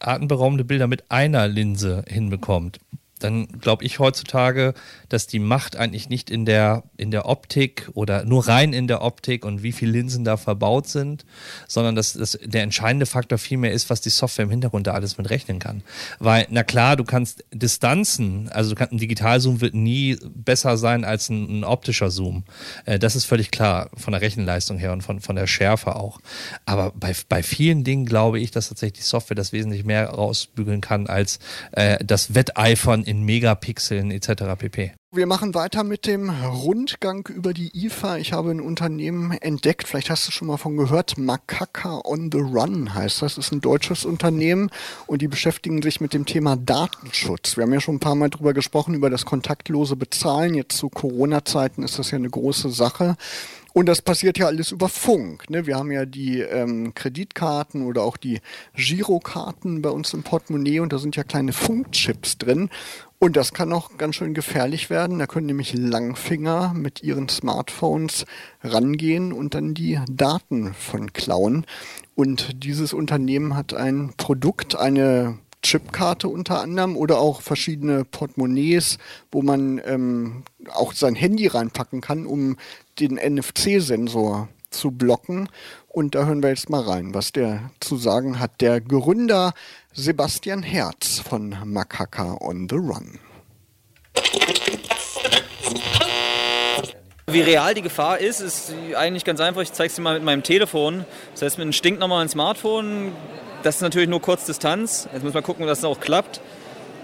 atemberaubende 0.00 0.64
Bilder 0.64 0.86
mit 0.86 1.10
einer 1.10 1.48
Linse 1.48 2.04
hinbekommt, 2.08 2.78
dann 3.18 3.46
glaube 3.60 3.84
ich 3.84 3.98
heutzutage, 3.98 4.74
dass 5.08 5.26
die 5.26 5.38
Macht 5.38 5.76
eigentlich 5.76 6.08
nicht 6.08 6.30
in 6.30 6.44
der, 6.44 6.84
in 6.96 7.10
der 7.10 7.26
Optik 7.26 7.90
oder 7.94 8.24
nur 8.24 8.48
rein 8.48 8.72
in 8.72 8.86
der 8.86 9.02
Optik 9.02 9.44
und 9.44 9.62
wie 9.62 9.72
viele 9.72 9.92
Linsen 9.92 10.24
da 10.24 10.36
verbaut 10.36 10.88
sind, 10.88 11.24
sondern 11.66 11.94
dass, 11.94 12.12
dass 12.12 12.38
der 12.42 12.62
entscheidende 12.62 13.06
Faktor 13.06 13.38
vielmehr 13.38 13.72
ist, 13.72 13.90
was 13.90 14.00
die 14.00 14.10
Software 14.10 14.44
im 14.44 14.50
Hintergrund 14.50 14.86
da 14.86 14.92
alles 14.92 15.18
mit 15.18 15.30
rechnen 15.30 15.58
kann. 15.58 15.82
Weil, 16.18 16.46
na 16.50 16.62
klar, 16.62 16.96
du 16.96 17.04
kannst 17.04 17.44
Distanzen, 17.52 18.48
also 18.50 18.70
du 18.70 18.76
kannst, 18.76 18.92
ein 18.92 18.98
Digitalzoom 18.98 19.60
wird 19.60 19.74
nie 19.74 20.18
besser 20.34 20.76
sein 20.76 21.04
als 21.04 21.28
ein, 21.28 21.60
ein 21.60 21.64
optischer 21.64 22.10
Zoom. 22.10 22.44
Äh, 22.84 22.98
das 22.98 23.16
ist 23.16 23.24
völlig 23.24 23.50
klar, 23.50 23.90
von 23.96 24.12
der 24.12 24.20
Rechenleistung 24.20 24.78
her 24.78 24.92
und 24.92 25.02
von, 25.02 25.20
von 25.20 25.36
der 25.36 25.46
Schärfe 25.46 25.96
auch. 25.96 26.20
Aber 26.66 26.92
bei, 26.92 27.14
bei 27.28 27.42
vielen 27.42 27.84
Dingen 27.84 28.06
glaube 28.06 28.40
ich, 28.40 28.50
dass 28.50 28.68
tatsächlich 28.68 29.00
die 29.00 29.08
Software 29.08 29.34
das 29.34 29.52
wesentlich 29.52 29.84
mehr 29.84 30.10
rausbügeln 30.10 30.80
kann 30.80 31.06
als 31.06 31.38
äh, 31.72 32.02
das 32.04 32.34
Wetteifern 32.34 33.04
in 33.08 33.24
Megapixeln 33.24 34.10
etc. 34.10 34.58
pp. 34.58 34.92
Wir 35.10 35.26
machen 35.26 35.54
weiter 35.54 35.84
mit 35.84 36.06
dem 36.06 36.28
Rundgang 36.28 37.26
über 37.28 37.54
die 37.54 37.70
IFA. 37.86 38.18
Ich 38.18 38.34
habe 38.34 38.50
ein 38.50 38.60
Unternehmen 38.60 39.32
entdeckt, 39.32 39.88
vielleicht 39.88 40.10
hast 40.10 40.28
du 40.28 40.32
schon 40.32 40.48
mal 40.48 40.58
von 40.58 40.76
gehört, 40.76 41.16
Makaka 41.16 42.02
on 42.04 42.30
the 42.30 42.40
Run 42.40 42.94
heißt 42.94 43.22
das. 43.22 43.36
das 43.36 43.46
ist 43.46 43.52
ein 43.52 43.62
deutsches 43.62 44.04
Unternehmen 44.04 44.68
und 45.06 45.22
die 45.22 45.28
beschäftigen 45.28 45.80
sich 45.80 46.02
mit 46.02 46.12
dem 46.12 46.26
Thema 46.26 46.56
Datenschutz. 46.56 47.56
Wir 47.56 47.64
haben 47.64 47.72
ja 47.72 47.80
schon 47.80 47.94
ein 47.94 48.00
paar 48.00 48.16
Mal 48.16 48.28
drüber 48.28 48.52
gesprochen, 48.52 48.92
über 48.92 49.08
das 49.08 49.24
kontaktlose 49.24 49.96
Bezahlen. 49.96 50.52
Jetzt 50.52 50.76
zu 50.76 50.90
Corona-Zeiten 50.90 51.82
ist 51.82 51.98
das 51.98 52.10
ja 52.10 52.16
eine 52.16 52.28
große 52.28 52.68
Sache. 52.68 53.16
Und 53.78 53.86
das 53.86 54.02
passiert 54.02 54.38
ja 54.38 54.46
alles 54.46 54.72
über 54.72 54.88
Funk. 54.88 55.48
Ne? 55.50 55.68
Wir 55.68 55.76
haben 55.76 55.92
ja 55.92 56.04
die 56.04 56.40
ähm, 56.40 56.94
Kreditkarten 56.94 57.86
oder 57.86 58.02
auch 58.02 58.16
die 58.16 58.40
Girokarten 58.74 59.82
bei 59.82 59.90
uns 59.90 60.12
im 60.14 60.24
Portemonnaie 60.24 60.80
und 60.80 60.92
da 60.92 60.98
sind 60.98 61.14
ja 61.14 61.22
kleine 61.22 61.52
Funkchips 61.52 62.38
drin. 62.38 62.70
Und 63.20 63.36
das 63.36 63.54
kann 63.54 63.72
auch 63.72 63.96
ganz 63.96 64.16
schön 64.16 64.34
gefährlich 64.34 64.90
werden. 64.90 65.20
Da 65.20 65.28
können 65.28 65.46
nämlich 65.46 65.74
Langfinger 65.74 66.72
mit 66.74 67.04
ihren 67.04 67.28
Smartphones 67.28 68.24
rangehen 68.64 69.32
und 69.32 69.54
dann 69.54 69.74
die 69.74 70.00
Daten 70.10 70.74
von 70.74 71.12
klauen. 71.12 71.64
Und 72.16 72.64
dieses 72.64 72.92
Unternehmen 72.92 73.54
hat 73.54 73.74
ein 73.74 74.12
Produkt, 74.16 74.74
eine 74.74 75.38
Chipkarte 75.62 76.28
unter 76.28 76.60
anderem 76.60 76.96
oder 76.96 77.18
auch 77.18 77.40
verschiedene 77.40 78.04
Portemonnaies, 78.04 78.98
wo 79.32 79.42
man 79.42 79.80
ähm, 79.84 80.44
auch 80.72 80.92
sein 80.92 81.14
Handy 81.14 81.46
reinpacken 81.46 82.00
kann, 82.00 82.26
um 82.26 82.56
den 83.00 83.14
NFC-Sensor 83.14 84.48
zu 84.70 84.90
blocken. 84.90 85.48
Und 85.88 86.14
da 86.14 86.26
hören 86.26 86.42
wir 86.42 86.50
jetzt 86.50 86.70
mal 86.70 86.82
rein, 86.82 87.14
was 87.14 87.32
der 87.32 87.70
zu 87.80 87.96
sagen 87.96 88.38
hat. 88.38 88.60
Der 88.60 88.80
Gründer 88.80 89.52
Sebastian 89.92 90.62
Herz 90.62 91.20
von 91.20 91.56
Makaka 91.64 92.36
on 92.40 92.68
the 92.68 92.76
Run. 92.76 93.18
Wie 97.30 97.42
real 97.42 97.74
die 97.74 97.82
Gefahr 97.82 98.18
ist, 98.18 98.40
ist 98.40 98.72
eigentlich 98.96 99.24
ganz 99.24 99.40
einfach. 99.40 99.60
Ich 99.60 99.72
zeige 99.72 99.88
es 99.88 99.96
dir 99.96 100.02
mal 100.02 100.14
mit 100.14 100.22
meinem 100.22 100.42
Telefon. 100.42 101.04
Das 101.32 101.42
heißt, 101.42 101.58
mit 101.58 101.64
einem 101.64 101.72
stinknormalen 101.74 102.28
Smartphone, 102.28 103.12
das 103.62 103.76
ist 103.76 103.82
natürlich 103.82 104.08
nur 104.08 104.20
Kurzdistanz. 104.20 105.08
Jetzt 105.12 105.24
muss 105.24 105.34
man 105.34 105.42
gucken, 105.42 105.66
dass 105.66 105.78
es 105.78 105.84
auch 105.84 106.00
klappt. 106.00 106.40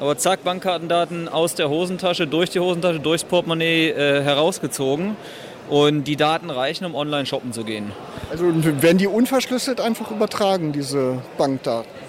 Aber 0.01 0.19
zack, 0.19 0.43
Bankkartendaten 0.45 1.29
aus 1.29 1.55
der 1.55 1.69
Hosentasche, 1.69 2.27
durch 2.27 2.51
die 2.51 2.61
Hosentasche, 2.61 3.01
durchs 3.01 3.25
Portemonnaie 3.25 3.91
äh, 3.91 4.23
herausgezogen. 4.23 5.17
Und 5.69 6.05
die 6.05 6.17
Daten 6.17 6.51
reichen, 6.51 6.85
um 6.85 6.95
online 6.95 7.25
shoppen 7.25 7.55
zu 7.55 7.65
gehen. 7.65 7.93
Also 8.31 8.45
werden 8.83 8.99
die 8.99 9.07
unverschlüsselt 9.07 9.81
einfach 9.81 10.11
übertragen, 10.11 10.73
diese 10.73 11.23
Bankdaten? 11.39 12.04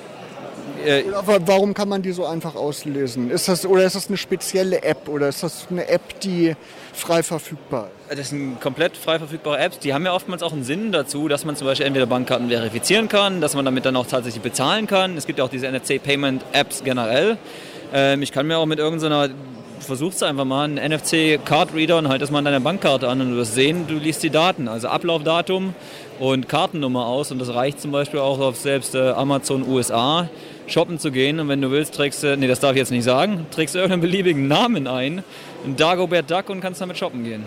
Äh, 0.86 1.04
warum 1.46 1.74
kann 1.74 1.90
man 1.90 2.02
die 2.02 2.12
so 2.12 2.26
einfach 2.26 2.56
auslesen? 2.56 3.32
Ist 3.32 3.48
das, 3.48 3.66
oder 3.66 3.84
ist 3.84 3.96
das 3.96 4.08
eine 4.08 4.18
spezielle 4.18 4.84
App 4.84 5.08
oder 5.08 5.30
ist 5.30 5.44
das 5.44 5.68
eine 5.70 5.88
App, 5.88 6.20
die 6.22 6.56
frei 6.94 7.24
verfügbar 7.24 7.90
ist? 8.10 8.20
Das 8.20 8.30
sind 8.30 8.62
komplett 8.62 8.96
frei 8.96 9.18
verfügbare 9.18 9.58
Apps. 9.58 9.80
Die 9.80 9.94
haben 9.94 10.06
ja 10.06 10.14
oftmals 10.14 10.44
auch 10.44 10.54
einen 10.54 10.64
Sinn 10.64 10.92
dazu, 10.92 11.28
dass 11.28 11.46
man 11.46 11.56
zum 11.56 11.68
Beispiel 11.68 11.86
entweder 11.86 12.06
Bankkarten 12.06 12.50
verifizieren 12.50 13.10
kann, 13.10 13.42
dass 13.42 13.56
man 13.56 13.66
damit 13.66 13.86
dann 13.86 13.96
auch 13.96 14.08
tatsächlich 14.08 14.44
bezahlen 14.44 14.88
kann. 14.88 15.18
Es 15.18 15.26
gibt 15.26 15.40
ja 15.40 15.46
auch 15.46 15.50
diese 15.50 15.72
NFC-Payment-Apps 15.72 16.84
generell. 16.84 17.38
Ähm, 17.94 18.22
ich 18.22 18.32
kann 18.32 18.48
mir 18.48 18.58
auch 18.58 18.66
mit 18.66 18.80
irgendeiner 18.80 19.30
versuch's 19.80 20.24
einfach 20.24 20.46
mal, 20.46 20.64
einen 20.64 20.78
NFC-Card-Reader 20.78 21.98
und 21.98 22.10
halt 22.10 22.22
das 22.22 22.32
mal 22.32 22.40
an 22.40 22.46
deiner 22.46 22.60
Bankkarte 22.60 23.08
an 23.08 23.22
und 23.22 23.32
du 23.32 23.36
wirst 23.38 23.54
sehen, 23.54 23.86
du 23.88 23.96
liest 23.96 24.24
die 24.24 24.30
Daten, 24.30 24.68
also 24.68 24.88
Ablaufdatum 24.88 25.76
und 26.20 26.50
Kartennummer 26.50 27.06
aus 27.06 27.32
und 27.32 27.40
das 27.40 27.54
reicht 27.54 27.80
zum 27.80 27.92
Beispiel 27.92 28.20
auch 28.20 28.40
auf 28.40 28.58
selbst 28.58 28.96
äh, 28.96 29.12
Amazon 29.12 29.68
USA 29.68 30.30
shoppen 30.68 31.00
zu 31.00 31.12
gehen. 31.12 31.40
Und 31.40 31.48
wenn 31.48 31.62
du 31.62 31.72
willst, 31.72 31.94
trägst 31.96 32.24
du, 32.24 32.38
nee, 32.38 32.48
das 32.48 32.60
darf 32.60 32.72
ich 32.72 32.78
jetzt 32.78 32.92
nicht 32.92 33.04
sagen, 33.04 33.46
trägst 33.52 33.76
du 33.76 33.80
irgendeinen 33.80 34.02
beliebigen 34.02 34.48
Namen 34.48 34.88
ein, 34.88 35.24
Dagobert 35.78 36.30
Duck 36.30 36.50
und 36.50 36.62
kannst 36.62 36.82
damit 36.82 36.98
shoppen 36.98 37.24
gehen. 37.24 37.44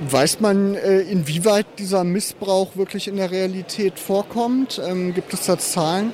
Weiß 0.00 0.40
man, 0.40 0.74
äh, 0.74 1.00
inwieweit 1.00 1.66
dieser 1.78 2.04
Missbrauch 2.04 2.76
wirklich 2.76 3.08
in 3.08 3.16
der 3.16 3.30
Realität 3.32 3.98
vorkommt? 3.98 4.80
Ähm, 4.86 5.12
gibt 5.12 5.34
es 5.34 5.46
da 5.46 5.58
Zahlen? 5.58 6.12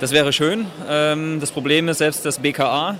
Das 0.00 0.12
wäre 0.12 0.32
schön. 0.32 0.66
Ähm, 0.88 1.38
das 1.40 1.50
Problem 1.50 1.88
ist, 1.88 1.98
selbst 1.98 2.24
das 2.24 2.38
BKA 2.38 2.98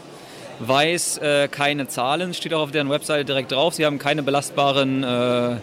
weiß 0.61 1.19
äh, 1.19 1.49
keine 1.49 1.89
Zahlen, 1.89 2.35
steht 2.35 2.53
auch 2.53 2.63
auf 2.63 2.71
deren 2.73 2.91
Webseite 2.91 3.25
direkt 3.25 3.53
drauf. 3.53 3.75
Sie 3.75 3.87
haben 3.87 3.99
keine 3.99 4.23
belastbaren, 4.23 5.03
äh, 5.03 5.57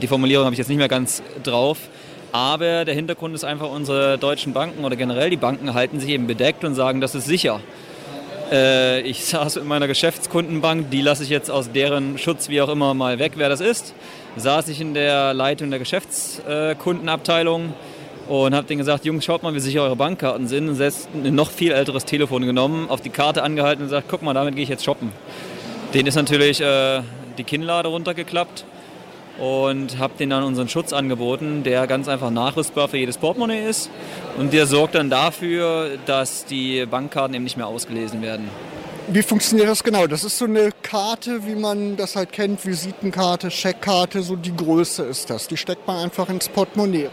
die 0.00 0.06
Formulierung 0.06 0.44
habe 0.44 0.54
ich 0.54 0.58
jetzt 0.58 0.68
nicht 0.68 0.78
mehr 0.78 0.88
ganz 0.88 1.22
drauf. 1.42 1.78
Aber 2.36 2.84
der 2.84 2.94
Hintergrund 2.94 3.34
ist 3.34 3.44
einfach, 3.44 3.70
unsere 3.70 4.18
deutschen 4.18 4.52
Banken 4.52 4.84
oder 4.84 4.94
generell 4.94 5.30
die 5.30 5.38
Banken 5.38 5.72
halten 5.72 6.00
sich 6.00 6.10
eben 6.10 6.26
bedeckt 6.26 6.64
und 6.64 6.74
sagen, 6.74 7.00
das 7.00 7.14
ist 7.14 7.24
sicher. 7.24 7.60
Äh, 8.52 9.00
ich 9.00 9.24
saß 9.30 9.56
in 9.56 9.66
meiner 9.66 9.86
Geschäftskundenbank, 9.86 10.90
die 10.90 11.00
lasse 11.00 11.22
ich 11.22 11.30
jetzt 11.30 11.50
aus 11.50 11.72
deren 11.72 12.18
Schutz 12.18 12.50
wie 12.50 12.60
auch 12.60 12.68
immer 12.68 12.92
mal 12.92 13.18
weg, 13.18 13.32
wer 13.36 13.48
das 13.48 13.62
ist. 13.62 13.94
Saß 14.36 14.68
ich 14.68 14.82
in 14.82 14.92
der 14.92 15.32
Leitung 15.32 15.70
der 15.70 15.78
Geschäftskundenabteilung 15.78 17.72
und 18.28 18.54
habe 18.54 18.66
denen 18.66 18.80
gesagt, 18.80 19.06
Jungs, 19.06 19.24
schaut 19.24 19.42
mal, 19.42 19.54
wie 19.54 19.60
sicher 19.60 19.80
eure 19.80 19.96
Bankkarten 19.96 20.46
sind. 20.46 20.68
Und 20.68 20.74
selbst 20.74 21.08
ein 21.14 21.34
noch 21.34 21.50
viel 21.50 21.72
älteres 21.72 22.04
Telefon 22.04 22.44
genommen, 22.44 22.90
auf 22.90 23.00
die 23.00 23.08
Karte 23.08 23.44
angehalten 23.44 23.84
und 23.84 23.88
gesagt, 23.88 24.08
guck 24.10 24.20
mal, 24.20 24.34
damit 24.34 24.56
gehe 24.56 24.62
ich 24.62 24.68
jetzt 24.68 24.84
shoppen. 24.84 25.10
Den 25.94 26.06
ist 26.06 26.16
natürlich 26.16 26.60
äh, 26.60 27.00
die 27.38 27.44
Kinnlade 27.44 27.88
runtergeklappt 27.88 28.66
und 29.38 29.98
habe 29.98 30.14
denen 30.18 30.30
dann 30.30 30.44
unseren 30.44 30.68
Schutz 30.68 30.92
angeboten, 30.92 31.62
der 31.62 31.86
ganz 31.86 32.08
einfach 32.08 32.30
nachrüstbar 32.30 32.88
für 32.88 32.96
jedes 32.96 33.18
Portemonnaie 33.18 33.68
ist. 33.68 33.90
Und 34.38 34.52
der 34.52 34.66
sorgt 34.66 34.94
dann 34.94 35.10
dafür, 35.10 35.98
dass 36.06 36.44
die 36.44 36.86
Bankkarten 36.86 37.34
eben 37.34 37.44
nicht 37.44 37.56
mehr 37.56 37.66
ausgelesen 37.66 38.22
werden. 38.22 38.48
Wie 39.08 39.22
funktioniert 39.22 39.68
das 39.68 39.84
genau? 39.84 40.08
Das 40.08 40.24
ist 40.24 40.36
so 40.36 40.46
eine 40.46 40.70
Karte, 40.82 41.46
wie 41.46 41.54
man 41.54 41.96
das 41.96 42.16
halt 42.16 42.32
kennt, 42.32 42.66
Visitenkarte, 42.66 43.52
Scheckkarte, 43.52 44.22
so 44.22 44.34
die 44.34 44.54
Größe 44.54 45.04
ist 45.04 45.30
das. 45.30 45.46
Die 45.46 45.56
steckt 45.56 45.86
man 45.86 45.98
einfach 45.98 46.28
ins 46.28 46.48
Portemonnaie. 46.48 47.08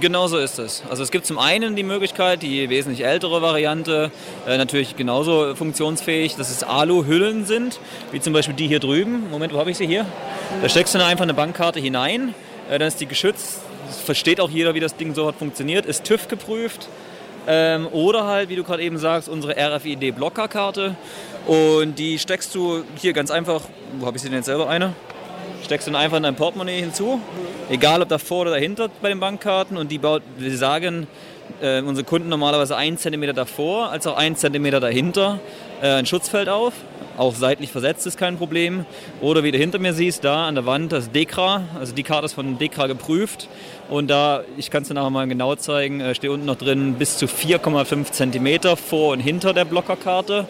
Genau 0.00 0.26
so 0.26 0.38
ist 0.38 0.58
es. 0.58 0.82
Also 0.88 1.02
es 1.02 1.10
gibt 1.10 1.26
zum 1.26 1.38
einen 1.38 1.76
die 1.76 1.82
Möglichkeit, 1.82 2.42
die 2.42 2.68
wesentlich 2.70 3.04
ältere 3.04 3.42
Variante, 3.42 4.10
äh, 4.46 4.56
natürlich 4.56 4.96
genauso 4.96 5.54
funktionsfähig, 5.54 6.36
dass 6.36 6.50
es 6.50 6.62
Aluhüllen 6.62 7.44
sind, 7.44 7.78
wie 8.10 8.20
zum 8.20 8.32
Beispiel 8.32 8.54
die 8.54 8.68
hier 8.68 8.80
drüben. 8.80 9.30
Moment, 9.30 9.52
wo 9.52 9.58
habe 9.58 9.70
ich 9.70 9.76
sie 9.76 9.86
hier? 9.86 10.06
Da 10.62 10.68
steckst 10.68 10.94
du 10.94 11.04
einfach 11.04 11.24
eine 11.24 11.34
Bankkarte 11.34 11.80
hinein, 11.80 12.34
äh, 12.70 12.78
dann 12.78 12.88
ist 12.88 13.00
die 13.00 13.06
geschützt. 13.06 13.60
Das 13.86 14.00
versteht 14.00 14.40
auch 14.40 14.50
jeder, 14.50 14.74
wie 14.74 14.80
das 14.80 14.96
Ding 14.96 15.14
so 15.14 15.26
hat 15.26 15.34
funktioniert, 15.36 15.84
ist 15.84 16.04
TÜV 16.04 16.28
geprüft. 16.28 16.88
Ähm, 17.46 17.88
oder 17.88 18.24
halt, 18.24 18.48
wie 18.48 18.56
du 18.56 18.62
gerade 18.62 18.82
eben 18.82 18.98
sagst, 18.98 19.28
unsere 19.28 19.56
RFID-Blockerkarte. 19.56 20.94
Und 21.46 21.98
die 21.98 22.18
steckst 22.18 22.54
du 22.54 22.84
hier 22.96 23.12
ganz 23.12 23.30
einfach, 23.30 23.62
wo 23.98 24.06
habe 24.06 24.16
ich 24.16 24.22
sie 24.22 24.28
denn 24.28 24.38
jetzt 24.38 24.46
selber 24.46 24.68
eine? 24.68 24.94
Steckst 25.64 25.86
du 25.86 25.92
dann 25.92 26.00
einfach 26.00 26.16
in 26.16 26.24
dein 26.24 26.34
Portemonnaie 26.34 26.80
hinzu 26.80 27.20
Egal 27.70 28.02
ob 28.02 28.08
davor 28.08 28.42
oder 28.42 28.50
dahinter 28.50 28.90
bei 29.00 29.08
den 29.08 29.20
Bankkarten. 29.20 29.76
Und 29.76 29.90
die 29.90 29.98
baut, 29.98 30.22
wir 30.36 30.56
sagen, 30.56 31.06
äh, 31.60 31.80
unsere 31.80 32.04
Kunden 32.04 32.28
normalerweise 32.28 32.76
einen 32.76 32.98
Zentimeter 32.98 33.32
davor 33.32 33.90
als 33.90 34.06
auch 34.06 34.16
einen 34.16 34.36
Zentimeter 34.36 34.80
dahinter 34.80 35.40
äh, 35.80 35.88
ein 35.88 36.06
Schutzfeld 36.06 36.48
auf. 36.48 36.74
Auch 37.16 37.34
seitlich 37.34 37.70
versetzt 37.70 38.06
ist 38.06 38.16
kein 38.16 38.38
Problem. 38.38 38.86
Oder 39.20 39.44
wie 39.44 39.52
du 39.52 39.58
hinter 39.58 39.78
mir 39.78 39.92
siehst, 39.92 40.24
da 40.24 40.46
an 40.48 40.54
der 40.54 40.66
Wand 40.66 40.92
das 40.92 41.10
Dekra. 41.10 41.62
Also 41.78 41.94
die 41.94 42.02
Karte 42.02 42.26
ist 42.26 42.32
von 42.32 42.58
Dekra 42.58 42.86
geprüft. 42.86 43.48
Und 43.90 44.08
da, 44.08 44.42
ich 44.56 44.70
kann 44.70 44.82
es 44.82 44.88
dir 44.88 44.94
nachher 44.94 45.10
mal 45.10 45.28
genau 45.28 45.54
zeigen, 45.54 46.00
äh, 46.00 46.14
steht 46.14 46.30
unten 46.30 46.46
noch 46.46 46.56
drin 46.56 46.94
bis 46.94 47.18
zu 47.18 47.26
4,5 47.26 48.12
Zentimeter 48.12 48.76
vor 48.76 49.12
und 49.12 49.20
hinter 49.20 49.52
der 49.52 49.64
Blockerkarte. 49.64 50.48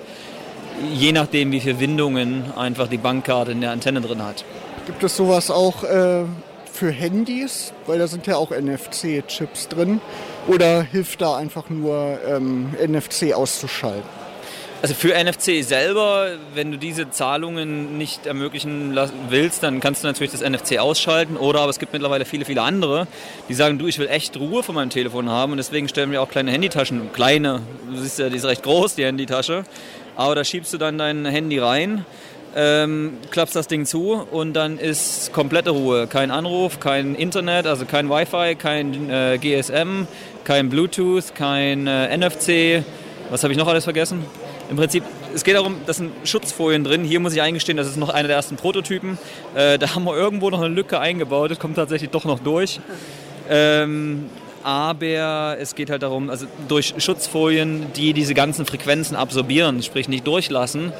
Je 0.95 1.12
nachdem, 1.12 1.52
wie 1.52 1.61
viele 1.61 1.78
Windungen 1.81 2.52
einfach 2.57 2.88
die 2.88 2.97
Bankkarte 2.97 3.52
in 3.52 3.61
der 3.61 3.73
Antenne 3.73 4.00
drin 4.00 4.25
hat. 4.25 4.45
Gibt 4.87 5.05
es 5.05 5.17
sowas 5.17 5.51
auch 5.51 5.85
äh, 5.85 6.25
für 6.73 6.91
Handys, 6.91 7.73
weil 7.87 8.01
da 8.01 8.09
sind 8.09 8.27
ja 8.27 8.37
auch 8.37 8.51
NFC-Chips 8.51 9.69
drin? 9.69 10.01
Oder 10.49 10.83
hilft 10.83 11.21
da 11.21 11.37
einfach 11.37 11.71
nur 11.71 12.19
ähm, 12.27 12.75
NFC 12.85 13.33
auszuschalten? 13.33 14.23
Also 14.83 14.95
für 14.95 15.15
NFC 15.15 15.62
selber, 15.62 16.31
wenn 16.55 16.73
du 16.73 16.79
diese 16.79 17.09
Zahlungen 17.09 17.97
nicht 17.99 18.27
ermöglichen 18.27 18.99
willst, 19.29 19.62
dann 19.62 19.79
kannst 19.79 20.03
du 20.03 20.09
natürlich 20.09 20.33
das 20.33 20.41
NFC 20.41 20.79
ausschalten. 20.81 21.37
Oder 21.37 21.61
aber 21.61 21.71
es 21.71 21.79
gibt 21.79 21.93
mittlerweile 21.93 22.25
viele, 22.25 22.45
viele 22.45 22.62
andere, 22.62 23.07
die 23.49 23.55
sagen, 23.55 23.79
du, 23.79 23.87
ich 23.87 24.01
will 24.01 24.09
echt 24.09 24.37
Ruhe 24.37 24.65
von 24.65 24.75
meinem 24.75 24.91
Telefon 24.91 25.31
haben 25.31 25.53
und 25.53 25.59
deswegen 25.59 25.89
stellen 25.89 26.11
wir 26.11 26.21
auch 26.21 26.29
kleine 26.29 26.51
Handytaschen, 26.51 27.12
kleine, 27.12 27.62
du 27.89 27.97
siehst 27.97 28.19
ja, 28.19 28.29
die 28.29 28.37
ist 28.37 28.45
recht 28.45 28.65
groß, 28.65 28.97
die 28.97 29.05
Handytasche. 29.05 29.62
Aber 30.17 30.35
da 30.35 30.43
schiebst 30.43 30.73
du 30.73 30.79
dann 30.79 30.99
dein 30.99 31.25
Handy 31.27 31.61
rein 31.61 32.05
ähm, 32.55 33.15
klappst 33.31 33.57
das 33.57 33.69
Ding 33.69 33.87
zu 33.87 34.13
und 34.31 34.53
dann 34.55 34.79
ist 34.79 35.33
komplette 35.33 35.71
Ruhe. 35.71 36.07
Kein 36.07 36.31
Anruf, 36.31 36.81
kein 36.81 37.15
Internet, 37.15 37.67
also 37.67 37.85
kein 37.85 38.09
Wi-Fi, 38.09 38.55
kein 38.57 39.11
äh, 39.11 39.39
GSM, 39.39 40.07
kein 40.45 40.69
Bluetooth, 40.69 41.35
kein 41.35 41.87
äh, 41.87 42.17
NFC. 42.17 42.85
Was 43.31 43.43
habe 43.43 43.53
ich 43.53 43.59
noch 43.59 43.69
alles 43.69 43.85
vergessen? 43.85 44.25
Im 44.71 44.77
Prinzip, 44.77 45.05
es 45.35 45.45
geht 45.45 45.55
darum, 45.55 45.77
da 45.87 45.93
sind 45.93 46.13
Schutzfolien 46.25 46.85
drin. 46.85 47.05
Hier 47.05 47.21
muss 47.21 47.35
ich 47.35 47.43
eingestehen, 47.43 47.77
das 47.77 47.89
ist 47.89 47.97
noch 47.97 48.11
einer 48.11 48.29
der 48.29 48.37
ersten 48.37 48.57
Prototypen. 48.57 49.19
Äh, 49.55 49.79
da 49.79 49.95
haben 49.95 50.05
wir 50.05 50.17
irgendwo 50.17 50.51
noch 50.51 50.61
eine 50.61 50.75
Lücke 50.75 51.01
eingebaut. 51.01 51.51
Das 51.51 51.59
kommt 51.59 51.77
tatsächlich 51.77 52.11
doch 52.11 52.25
noch 52.25 52.39
durch. 52.39 52.81
Ähm, 53.51 54.31
aber 54.64 55.57
es 55.59 55.75
geht 55.75 55.90
halt 55.90 56.02
darum, 56.02 56.31
also 56.31 56.47
durch 56.69 56.95
Schutzfolien, 56.99 57.92
die 57.95 58.12
diese 58.12 58.35
ganzen 58.35 58.66
Frequenzen 58.66 59.16
absorbieren, 59.16 59.83
sprich 59.83 60.09
nicht 60.09 60.26
durchlassen, 60.26 60.92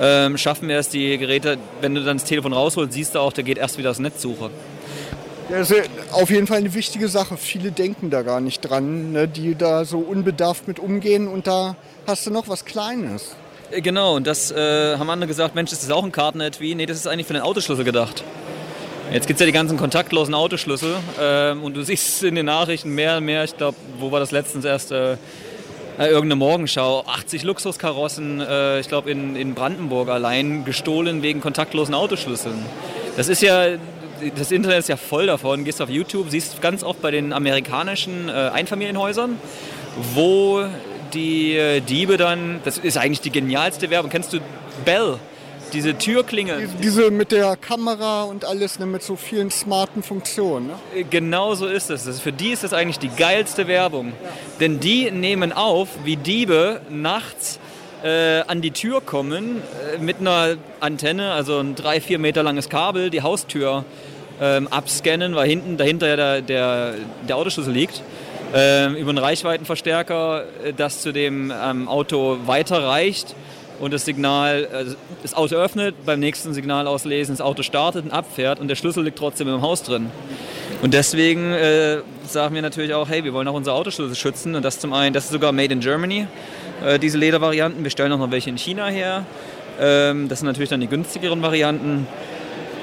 ähm, 0.00 0.38
schaffen 0.38 0.68
wir 0.68 0.78
es, 0.78 0.88
die 0.88 1.18
Geräte, 1.18 1.58
wenn 1.80 1.94
du 1.94 2.02
dann 2.02 2.18
das 2.18 2.26
Telefon 2.26 2.52
rausholst, 2.52 2.92
siehst 2.92 3.14
du 3.14 3.18
auch, 3.18 3.32
der 3.32 3.44
geht 3.44 3.58
erst 3.58 3.78
wieder 3.78 3.90
aus 3.90 3.98
Netzsuche. 3.98 4.50
Das 5.50 5.70
ist 5.70 5.90
auf 6.12 6.30
jeden 6.30 6.46
Fall 6.46 6.58
eine 6.58 6.72
wichtige 6.74 7.08
Sache. 7.08 7.36
Viele 7.36 7.72
denken 7.72 8.10
da 8.10 8.22
gar 8.22 8.40
nicht 8.40 8.60
dran, 8.60 9.12
ne, 9.12 9.26
die 9.26 9.56
da 9.56 9.84
so 9.84 9.98
unbedarft 9.98 10.68
mit 10.68 10.78
umgehen 10.78 11.26
und 11.26 11.46
da 11.48 11.76
hast 12.06 12.26
du 12.26 12.30
noch 12.30 12.48
was 12.48 12.64
Kleines. 12.64 13.34
Äh, 13.70 13.80
genau, 13.80 14.16
und 14.16 14.26
das 14.26 14.50
äh, 14.52 14.96
haben 14.96 15.10
andere 15.10 15.28
gesagt, 15.28 15.54
Mensch, 15.54 15.72
ist 15.72 15.82
das 15.82 15.90
auch 15.90 16.04
ein 16.04 16.12
Karten-Etui? 16.12 16.74
Nee, 16.74 16.86
das 16.86 16.98
ist 16.98 17.06
eigentlich 17.06 17.26
für 17.26 17.32
den 17.32 17.42
Autoschlüssel 17.42 17.84
gedacht. 17.84 18.22
Jetzt 19.12 19.26
gibt 19.26 19.38
es 19.38 19.40
ja 19.40 19.46
die 19.46 19.52
ganzen 19.52 19.76
kontaktlosen 19.76 20.34
Autoschlüssel 20.34 20.94
ähm, 21.20 21.64
und 21.64 21.76
du 21.76 21.82
siehst 21.82 22.22
in 22.22 22.36
den 22.36 22.46
Nachrichten 22.46 22.90
mehr 22.90 23.16
und 23.16 23.24
mehr, 23.24 23.42
ich 23.42 23.56
glaube, 23.56 23.76
wo 23.98 24.12
war 24.12 24.20
das 24.20 24.30
letztens 24.30 24.64
erst, 24.64 24.92
äh, 24.92 25.14
äh 25.14 25.16
irgendeine 25.98 26.36
Morgenschau, 26.36 27.02
80 27.06 27.42
Luxuskarossen, 27.42 28.40
äh, 28.40 28.78
ich 28.78 28.86
glaube 28.86 29.10
in, 29.10 29.34
in 29.34 29.54
Brandenburg 29.54 30.10
allein, 30.10 30.64
gestohlen 30.64 31.24
wegen 31.24 31.40
kontaktlosen 31.40 31.92
Autoschlüsseln. 31.92 32.64
Das 33.16 33.28
ist 33.28 33.42
ja, 33.42 33.78
das 34.36 34.52
Internet 34.52 34.78
ist 34.78 34.88
ja 34.88 34.96
voll 34.96 35.26
davon, 35.26 35.64
gehst 35.64 35.82
auf 35.82 35.90
YouTube, 35.90 36.30
siehst 36.30 36.62
ganz 36.62 36.84
oft 36.84 37.02
bei 37.02 37.10
den 37.10 37.32
amerikanischen 37.32 38.28
äh, 38.28 38.32
Einfamilienhäusern, 38.32 39.40
wo 40.14 40.64
die 41.14 41.56
äh, 41.56 41.80
Diebe 41.80 42.16
dann, 42.16 42.60
das 42.64 42.78
ist 42.78 42.96
eigentlich 42.96 43.22
die 43.22 43.32
genialste 43.32 43.90
Werbung, 43.90 44.08
kennst 44.08 44.32
du 44.32 44.38
Bell? 44.84 45.18
Diese 45.72 45.96
Türklinge. 45.96 46.68
Diese 46.82 47.10
mit 47.10 47.32
der 47.32 47.56
Kamera 47.56 48.24
und 48.24 48.44
alles, 48.44 48.78
ne, 48.78 48.86
mit 48.86 49.02
so 49.02 49.16
vielen 49.16 49.50
smarten 49.50 50.02
Funktionen. 50.02 50.68
Ne? 50.68 50.74
Äh, 50.94 51.04
genau 51.04 51.54
so 51.54 51.66
ist 51.66 51.90
es. 51.90 52.20
Für 52.20 52.32
die 52.32 52.50
ist 52.50 52.64
das 52.64 52.72
eigentlich 52.72 52.98
die 52.98 53.08
geilste 53.08 53.66
Werbung. 53.66 54.08
Ja. 54.08 54.30
Denn 54.60 54.80
die 54.80 55.10
nehmen 55.10 55.52
auf, 55.52 55.88
wie 56.04 56.16
Diebe 56.16 56.80
nachts 56.88 57.58
äh, 58.02 58.40
an 58.46 58.62
die 58.62 58.70
Tür 58.70 59.00
kommen 59.00 59.62
äh, 59.94 59.98
mit 59.98 60.20
einer 60.20 60.56
Antenne, 60.80 61.32
also 61.32 61.58
ein 61.58 61.74
drei, 61.74 62.00
vier 62.00 62.18
Meter 62.18 62.42
langes 62.42 62.68
Kabel, 62.68 63.10
die 63.10 63.22
Haustür 63.22 63.84
ähm, 64.40 64.68
abscannen, 64.68 65.34
weil 65.34 65.48
hinten 65.48 65.76
dahinter 65.76 66.08
ja 66.08 66.16
der, 66.16 66.40
der, 66.42 66.94
der 67.28 67.36
Autoschlüssel 67.36 67.72
liegt. 67.72 68.02
Ähm, 68.52 68.96
über 68.96 69.10
einen 69.10 69.18
Reichweitenverstärker, 69.18 70.44
äh, 70.64 70.72
das 70.72 71.02
zu 71.02 71.12
dem 71.12 71.52
ähm, 71.54 71.88
Auto 71.88 72.38
weiterreicht 72.46 73.36
und 73.80 73.92
das 73.92 74.04
Signal, 74.04 74.68
also 74.72 74.94
das 75.22 75.34
Auto 75.34 75.56
öffnet, 75.56 75.94
beim 76.04 76.20
nächsten 76.20 76.54
Signal 76.54 76.86
auslesen, 76.86 77.34
das 77.34 77.40
Auto 77.40 77.62
startet 77.62 78.04
und 78.04 78.10
abfährt 78.10 78.60
und 78.60 78.68
der 78.68 78.76
Schlüssel 78.76 79.04
liegt 79.04 79.18
trotzdem 79.18 79.48
im 79.48 79.62
Haus 79.62 79.82
drin. 79.82 80.10
Und 80.82 80.94
deswegen 80.94 81.52
äh, 81.52 81.98
sagen 82.26 82.54
wir 82.54 82.62
natürlich 82.62 82.94
auch, 82.94 83.08
hey, 83.08 83.24
wir 83.24 83.32
wollen 83.32 83.48
auch 83.48 83.54
unsere 83.54 83.74
Autoschlüssel 83.76 84.14
schützen 84.14 84.54
und 84.54 84.64
das 84.64 84.78
zum 84.78 84.92
einen, 84.92 85.12
das 85.14 85.24
ist 85.24 85.32
sogar 85.32 85.52
made 85.52 85.72
in 85.72 85.80
Germany, 85.80 86.26
äh, 86.84 86.98
diese 86.98 87.18
Ledervarianten. 87.18 87.82
Wir 87.82 87.90
stellen 87.90 88.12
auch 88.12 88.18
noch 88.18 88.30
welche 88.30 88.50
in 88.50 88.56
China 88.56 88.86
her. 88.86 89.24
Ähm, 89.80 90.28
das 90.28 90.40
sind 90.40 90.46
natürlich 90.46 90.70
dann 90.70 90.80
die 90.80 90.86
günstigeren 90.86 91.42
Varianten. 91.42 92.06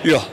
Ja, 0.03 0.23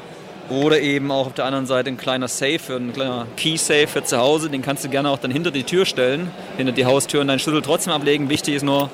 oder 0.50 0.80
eben 0.80 1.10
auch 1.10 1.26
auf 1.26 1.34
der 1.34 1.46
anderen 1.46 1.66
Seite 1.66 1.88
ein 1.88 1.96
kleiner 1.96 2.28
Safe, 2.28 2.76
ein 2.76 2.92
kleiner 2.92 3.26
Key-Safe 3.36 3.86
für 3.86 4.04
zu 4.04 4.18
Hause. 4.18 4.50
Den 4.50 4.62
kannst 4.62 4.84
du 4.84 4.88
gerne 4.88 5.08
auch 5.08 5.18
dann 5.18 5.30
hinter 5.30 5.50
die 5.50 5.64
Tür 5.64 5.86
stellen, 5.86 6.30
hinter 6.56 6.72
die 6.72 6.84
Haustür 6.84 7.22
und 7.22 7.28
deinen 7.28 7.38
Schlüssel 7.38 7.62
trotzdem 7.62 7.92
ablegen. 7.92 8.28
Wichtig 8.28 8.54
ist 8.54 8.62
nur, 8.62 8.90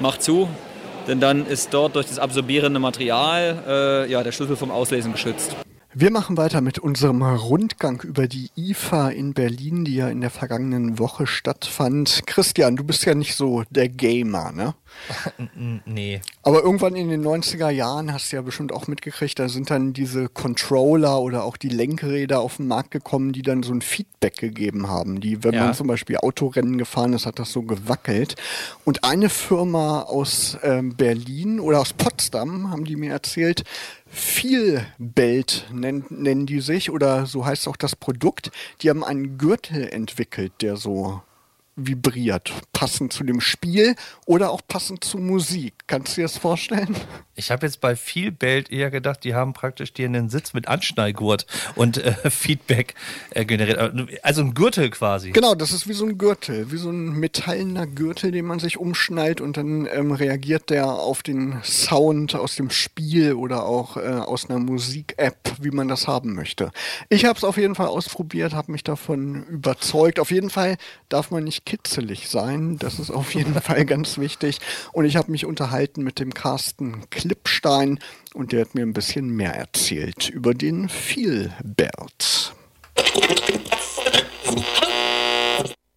mach 0.00 0.18
zu, 0.18 0.48
denn 1.08 1.20
dann 1.20 1.46
ist 1.46 1.72
dort 1.72 1.96
durch 1.96 2.06
das 2.06 2.18
absorbierende 2.18 2.78
Material 2.78 3.64
äh, 3.66 4.10
ja, 4.10 4.22
der 4.22 4.32
Schlüssel 4.32 4.56
vom 4.56 4.70
Auslesen 4.70 5.12
geschützt. 5.12 5.56
Wir 5.94 6.10
machen 6.12 6.36
weiter 6.36 6.60
mit 6.60 6.78
unserem 6.78 7.22
Rundgang 7.22 8.02
über 8.02 8.28
die 8.28 8.50
IFA 8.56 9.08
in 9.08 9.32
Berlin, 9.32 9.84
die 9.86 9.96
ja 9.96 10.08
in 10.08 10.20
der 10.20 10.30
vergangenen 10.30 10.98
Woche 10.98 11.26
stattfand. 11.26 12.22
Christian, 12.26 12.76
du 12.76 12.84
bist 12.84 13.04
ja 13.06 13.14
nicht 13.14 13.34
so 13.34 13.64
der 13.70 13.88
Gamer, 13.88 14.52
ne? 14.52 14.74
Nee. 15.84 16.20
Aber 16.42 16.62
irgendwann 16.62 16.96
in 16.96 17.08
den 17.08 17.24
90er 17.24 17.70
Jahren 17.70 18.12
hast 18.12 18.32
du 18.32 18.36
ja 18.36 18.42
bestimmt 18.42 18.72
auch 18.72 18.86
mitgekriegt, 18.86 19.38
da 19.38 19.48
sind 19.48 19.70
dann 19.70 19.92
diese 19.92 20.28
Controller 20.28 21.20
oder 21.20 21.44
auch 21.44 21.56
die 21.56 21.68
Lenkräder 21.68 22.40
auf 22.40 22.56
den 22.56 22.68
Markt 22.68 22.90
gekommen, 22.90 23.32
die 23.32 23.42
dann 23.42 23.62
so 23.62 23.72
ein 23.72 23.82
Feedback 23.82 24.36
gegeben 24.36 24.88
haben. 24.88 25.20
Die, 25.20 25.44
wenn 25.44 25.54
ja. 25.54 25.64
man 25.64 25.74
zum 25.74 25.86
Beispiel 25.86 26.16
Autorennen 26.18 26.78
gefahren 26.78 27.12
ist, 27.12 27.26
hat 27.26 27.38
das 27.38 27.52
so 27.52 27.62
gewackelt. 27.62 28.36
Und 28.84 29.04
eine 29.04 29.28
Firma 29.28 30.02
aus 30.02 30.58
ähm, 30.62 30.96
Berlin 30.96 31.60
oder 31.60 31.80
aus 31.80 31.92
Potsdam, 31.92 32.70
haben 32.70 32.84
die 32.84 32.96
mir 32.96 33.12
erzählt, 33.12 33.64
Vielbelt 34.10 35.66
nennen, 35.70 36.06
nennen 36.08 36.46
die 36.46 36.60
sich 36.60 36.90
oder 36.90 37.26
so 37.26 37.44
heißt 37.44 37.68
auch 37.68 37.76
das 37.76 37.94
Produkt. 37.94 38.50
Die 38.80 38.88
haben 38.88 39.04
einen 39.04 39.36
Gürtel 39.36 39.86
entwickelt, 39.86 40.52
der 40.62 40.76
so 40.76 41.20
vibriert, 41.78 42.52
passend 42.72 43.12
zu 43.12 43.24
dem 43.24 43.40
Spiel 43.40 43.94
oder 44.26 44.50
auch 44.50 44.60
passend 44.66 45.04
zur 45.04 45.20
Musik. 45.20 45.74
Kannst 45.86 46.12
du 46.12 46.20
dir 46.20 46.24
das 46.24 46.36
vorstellen? 46.36 46.94
Ich 47.38 47.52
habe 47.52 47.64
jetzt 47.64 47.80
bei 47.80 47.94
viel 47.94 48.32
Belt 48.32 48.68
eher 48.72 48.90
gedacht, 48.90 49.22
die 49.22 49.32
haben 49.32 49.52
praktisch 49.52 49.92
dir 49.92 50.06
einen 50.06 50.28
Sitz 50.28 50.54
mit 50.54 50.66
Anschnallgurt 50.66 51.46
und 51.76 51.98
äh, 51.98 52.12
Feedback 52.30 52.94
äh, 53.30 53.44
generiert. 53.44 53.78
Also 54.24 54.42
ein 54.42 54.54
Gürtel 54.54 54.90
quasi. 54.90 55.30
Genau, 55.30 55.54
das 55.54 55.70
ist 55.70 55.86
wie 55.86 55.92
so 55.92 56.04
ein 56.04 56.18
Gürtel, 56.18 56.72
wie 56.72 56.78
so 56.78 56.90
ein 56.90 57.10
metallener 57.10 57.86
Gürtel, 57.86 58.32
den 58.32 58.44
man 58.44 58.58
sich 58.58 58.76
umschnallt 58.76 59.40
und 59.40 59.56
dann 59.56 59.86
ähm, 59.86 60.10
reagiert 60.10 60.68
der 60.70 60.86
auf 60.86 61.22
den 61.22 61.60
Sound 61.62 62.34
aus 62.34 62.56
dem 62.56 62.70
Spiel 62.70 63.34
oder 63.34 63.64
auch 63.66 63.96
äh, 63.96 64.00
aus 64.00 64.50
einer 64.50 64.58
Musik-App, 64.58 65.38
wie 65.60 65.70
man 65.70 65.86
das 65.86 66.08
haben 66.08 66.34
möchte. 66.34 66.72
Ich 67.08 67.24
habe 67.24 67.38
es 67.38 67.44
auf 67.44 67.56
jeden 67.56 67.76
Fall 67.76 67.86
ausprobiert, 67.86 68.52
habe 68.52 68.72
mich 68.72 68.82
davon 68.82 69.44
überzeugt. 69.44 70.18
Auf 70.18 70.32
jeden 70.32 70.50
Fall 70.50 70.76
darf 71.08 71.30
man 71.30 71.44
nicht 71.44 71.64
kitzelig 71.64 72.28
sein. 72.28 72.78
Das 72.78 72.98
ist 72.98 73.12
auf 73.12 73.32
jeden 73.36 73.54
Fall 73.62 73.84
ganz 73.84 74.18
wichtig. 74.18 74.58
Und 74.92 75.04
ich 75.04 75.14
habe 75.14 75.30
mich 75.30 75.46
unterhalten 75.46 76.02
mit 76.02 76.18
dem 76.18 76.34
Carsten 76.34 77.08
Klippstein 77.28 77.98
und 78.34 78.52
der 78.52 78.62
hat 78.62 78.74
mir 78.74 78.82
ein 78.82 78.94
bisschen 78.94 79.28
mehr 79.28 79.54
erzählt 79.54 80.30
über 80.30 80.54
den 80.54 80.88
Vielbert. 80.88 82.54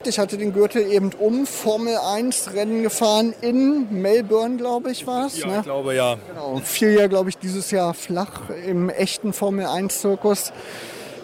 Ich 0.03 0.19
hatte 0.19 0.37
den 0.37 0.51
Gürtel 0.51 0.91
eben 0.91 1.11
um, 1.13 1.45
Formel 1.45 1.95
1 1.95 2.53
Rennen 2.53 2.83
gefahren 2.83 3.33
in 3.41 4.01
Melbourne, 4.01 4.57
glaube 4.57 4.91
ich, 4.91 5.07
war 5.07 5.27
es. 5.27 5.39
Ja, 5.39 5.47
ne? 5.47 5.57
ich 5.59 5.63
glaube 5.63 5.95
ja. 5.95 6.17
Genau, 6.27 6.59
fiel 6.63 6.99
ja, 6.99 7.07
glaube 7.07 7.29
ich, 7.29 7.37
dieses 7.37 7.71
Jahr 7.71 7.93
flach 7.93 8.49
im 8.65 8.89
echten 8.89 9.31
Formel 9.31 9.67
1 9.67 10.01
Zirkus. 10.01 10.51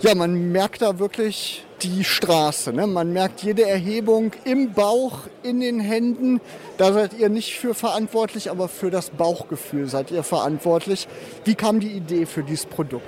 Ja, 0.01 0.15
man 0.15 0.51
merkt 0.51 0.83
da 0.83 0.99
wirklich 0.99 1.65
die 1.81 2.03
Straße. 2.03 2.73
Ne? 2.73 2.87
Man 2.87 3.13
merkt 3.13 3.43
jede 3.43 3.67
Erhebung 3.67 4.31
im 4.43 4.73
Bauch, 4.73 5.21
in 5.43 5.59
den 5.59 5.79
Händen. 5.79 6.41
Da 6.77 6.93
seid 6.93 7.13
ihr 7.17 7.29
nicht 7.29 7.57
für 7.57 7.73
verantwortlich, 7.73 8.49
aber 8.49 8.67
für 8.67 8.91
das 8.91 9.09
Bauchgefühl 9.09 9.87
seid 9.87 10.11
ihr 10.11 10.23
verantwortlich. 10.23 11.07
Wie 11.45 11.55
kam 11.55 11.79
die 11.79 11.91
Idee 11.91 12.25
für 12.25 12.43
dieses 12.43 12.65
Produkt? 12.65 13.05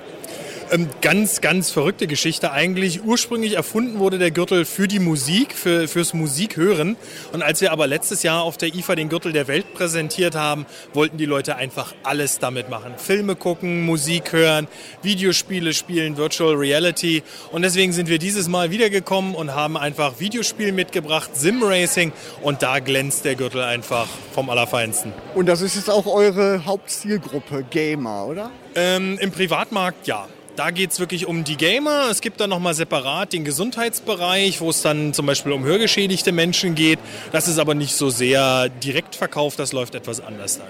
Ähm, 0.72 0.88
ganz, 1.02 1.42
ganz 1.42 1.72
verrückte 1.72 2.06
Geschichte 2.06 2.52
eigentlich. 2.52 3.04
Ursprünglich 3.04 3.56
erfunden 3.56 3.98
wurde 3.98 4.20
der 4.20 4.30
Gürtel 4.30 4.66
für 4.66 4.88
die 4.88 5.00
Musik, 5.00 5.54
für, 5.54 5.88
fürs 5.88 6.14
Musikhören. 6.14 6.96
Und 7.32 7.42
als 7.42 7.62
wir 7.62 7.72
aber 7.72 7.88
letztes 7.88 8.22
Jahr 8.22 8.44
auf 8.44 8.58
der 8.58 8.76
IFA 8.76 8.96
den 8.96 9.10
Gürtel 9.10 9.32
der 9.32 9.48
Welt 9.48 9.74
präsentiert 9.74 10.36
haben, 10.36 10.68
wollten 10.94 11.18
die 11.18 11.26
Leute 11.26 11.56
einfach 11.56 11.96
alles 12.04 12.38
damit 12.38 12.70
machen. 12.70 12.94
Filme 12.98 13.36
gucken, 13.36 13.84
Musik 13.84 14.32
hören, 14.32 14.68
Videospiele 15.02 15.74
spielen, 15.74 16.18
Virtual 16.18 16.54
Reality. 16.54 17.24
Und 17.52 17.64
deswegen 17.64 17.92
sind 17.92 18.08
wir 18.08 18.20
dieses 18.20 18.48
Mal 18.48 18.70
wiedergekommen 18.70 19.34
und 19.34 19.56
haben 19.56 19.76
einfach 19.76 20.20
Videospiel 20.20 20.72
mitgebracht, 20.72 21.32
Sim 21.34 21.64
Racing. 21.64 22.12
Und 22.44 22.62
da 22.62 22.78
glänzt 22.78 23.26
der 23.26 23.34
Gürtel 23.34 23.64
einfach 23.64 24.08
vom 24.34 24.52
Allerfeinsten. 24.52 25.14
Und 25.34 25.48
das 25.48 25.62
ist 25.62 25.76
jetzt 25.76 25.90
auch 25.90 26.06
eure 26.06 26.66
Hauptzielgruppe, 26.66 27.66
Gamer, 27.72 28.28
oder? 28.28 28.52
Ähm, 28.76 29.18
Im 29.20 29.32
Privatmarkt 29.32 30.06
ja. 30.06 30.28
Da 30.60 30.72
geht 30.72 30.92
es 30.92 31.00
wirklich 31.00 31.26
um 31.26 31.46
die 31.46 31.56
Gamer. 31.56 32.10
Es 32.12 32.20
gibt 32.20 32.42
dann 32.42 32.50
nochmal 32.50 32.74
separat 32.74 33.32
den 33.32 33.46
Gesundheitsbereich, 33.46 34.60
wo 34.60 34.72
es 34.72 34.82
dann 34.82 35.14
zum 35.14 35.26
Beispiel 35.26 35.54
um 35.54 35.64
hörgeschädigte 35.64 36.34
Menschen 36.34 36.76
geht. 36.76 37.00
Das 37.32 37.48
ist 37.48 37.60
aber 37.60 37.76
nicht 37.76 37.96
so 37.96 38.10
sehr 38.10 38.68
direkt 38.68 39.16
verkauft, 39.16 39.58
das 39.58 39.72
läuft 39.72 39.96
etwas 39.96 40.20
anders 40.20 40.58
dann. 40.58 40.68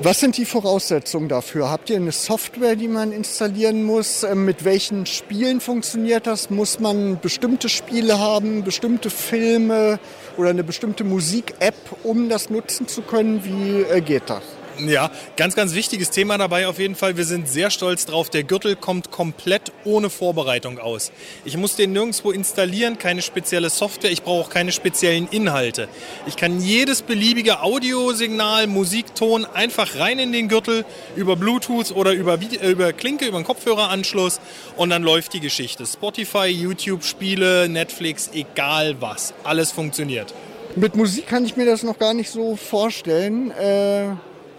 Was 0.00 0.20
sind 0.20 0.36
die 0.36 0.44
Voraussetzungen 0.44 1.28
dafür? 1.28 1.68
Habt 1.68 1.90
ihr 1.90 1.96
eine 1.96 2.12
Software, 2.12 2.76
die 2.76 2.86
man 2.86 3.10
installieren 3.10 3.82
muss? 3.82 4.22
Ähm, 4.22 4.44
mit 4.44 4.64
welchen 4.64 5.04
Spielen 5.04 5.60
funktioniert 5.60 6.28
das? 6.28 6.48
Muss 6.48 6.78
man 6.78 7.18
bestimmte 7.18 7.68
Spiele 7.68 8.20
haben, 8.20 8.62
bestimmte 8.62 9.10
Filme 9.10 9.98
oder 10.36 10.50
eine 10.50 10.62
bestimmte 10.62 11.02
Musik-App, 11.02 11.74
um 12.04 12.28
das 12.28 12.50
nutzen 12.50 12.86
zu 12.86 13.02
können? 13.02 13.42
Wie 13.44 13.82
äh, 13.82 14.00
geht 14.00 14.30
das? 14.30 14.44
Ja, 14.86 15.10
ganz, 15.36 15.56
ganz 15.56 15.74
wichtiges 15.74 16.10
Thema 16.10 16.38
dabei 16.38 16.68
auf 16.68 16.78
jeden 16.78 16.94
Fall. 16.94 17.16
Wir 17.16 17.24
sind 17.24 17.48
sehr 17.48 17.70
stolz 17.70 18.06
drauf. 18.06 18.30
Der 18.30 18.44
Gürtel 18.44 18.76
kommt 18.76 19.10
komplett 19.10 19.72
ohne 19.84 20.08
Vorbereitung 20.08 20.78
aus. 20.78 21.10
Ich 21.44 21.56
muss 21.56 21.74
den 21.74 21.92
nirgendwo 21.92 22.30
installieren, 22.30 22.98
keine 22.98 23.22
spezielle 23.22 23.70
Software. 23.70 24.12
Ich 24.12 24.22
brauche 24.22 24.46
auch 24.46 24.50
keine 24.50 24.70
speziellen 24.70 25.26
Inhalte. 25.30 25.88
Ich 26.26 26.36
kann 26.36 26.60
jedes 26.60 27.02
beliebige 27.02 27.62
Audiosignal, 27.62 28.68
Musikton 28.68 29.44
einfach 29.46 29.98
rein 29.98 30.20
in 30.20 30.32
den 30.32 30.48
Gürtel 30.48 30.84
über 31.16 31.34
Bluetooth 31.34 31.90
oder 31.92 32.12
über, 32.12 32.38
äh, 32.40 32.70
über 32.70 32.92
Klinke, 32.92 33.26
über 33.26 33.36
einen 33.38 33.46
Kopfhöreranschluss 33.46 34.40
und 34.76 34.90
dann 34.90 35.02
läuft 35.02 35.32
die 35.32 35.40
Geschichte. 35.40 35.86
Spotify, 35.86 36.46
YouTube, 36.46 37.02
Spiele, 37.02 37.68
Netflix, 37.68 38.30
egal 38.32 38.96
was. 39.00 39.34
Alles 39.42 39.72
funktioniert. 39.72 40.32
Mit 40.76 40.94
Musik 40.94 41.26
kann 41.26 41.44
ich 41.44 41.56
mir 41.56 41.66
das 41.66 41.82
noch 41.82 41.98
gar 41.98 42.14
nicht 42.14 42.30
so 42.30 42.54
vorstellen. 42.54 43.50
Äh 43.50 44.10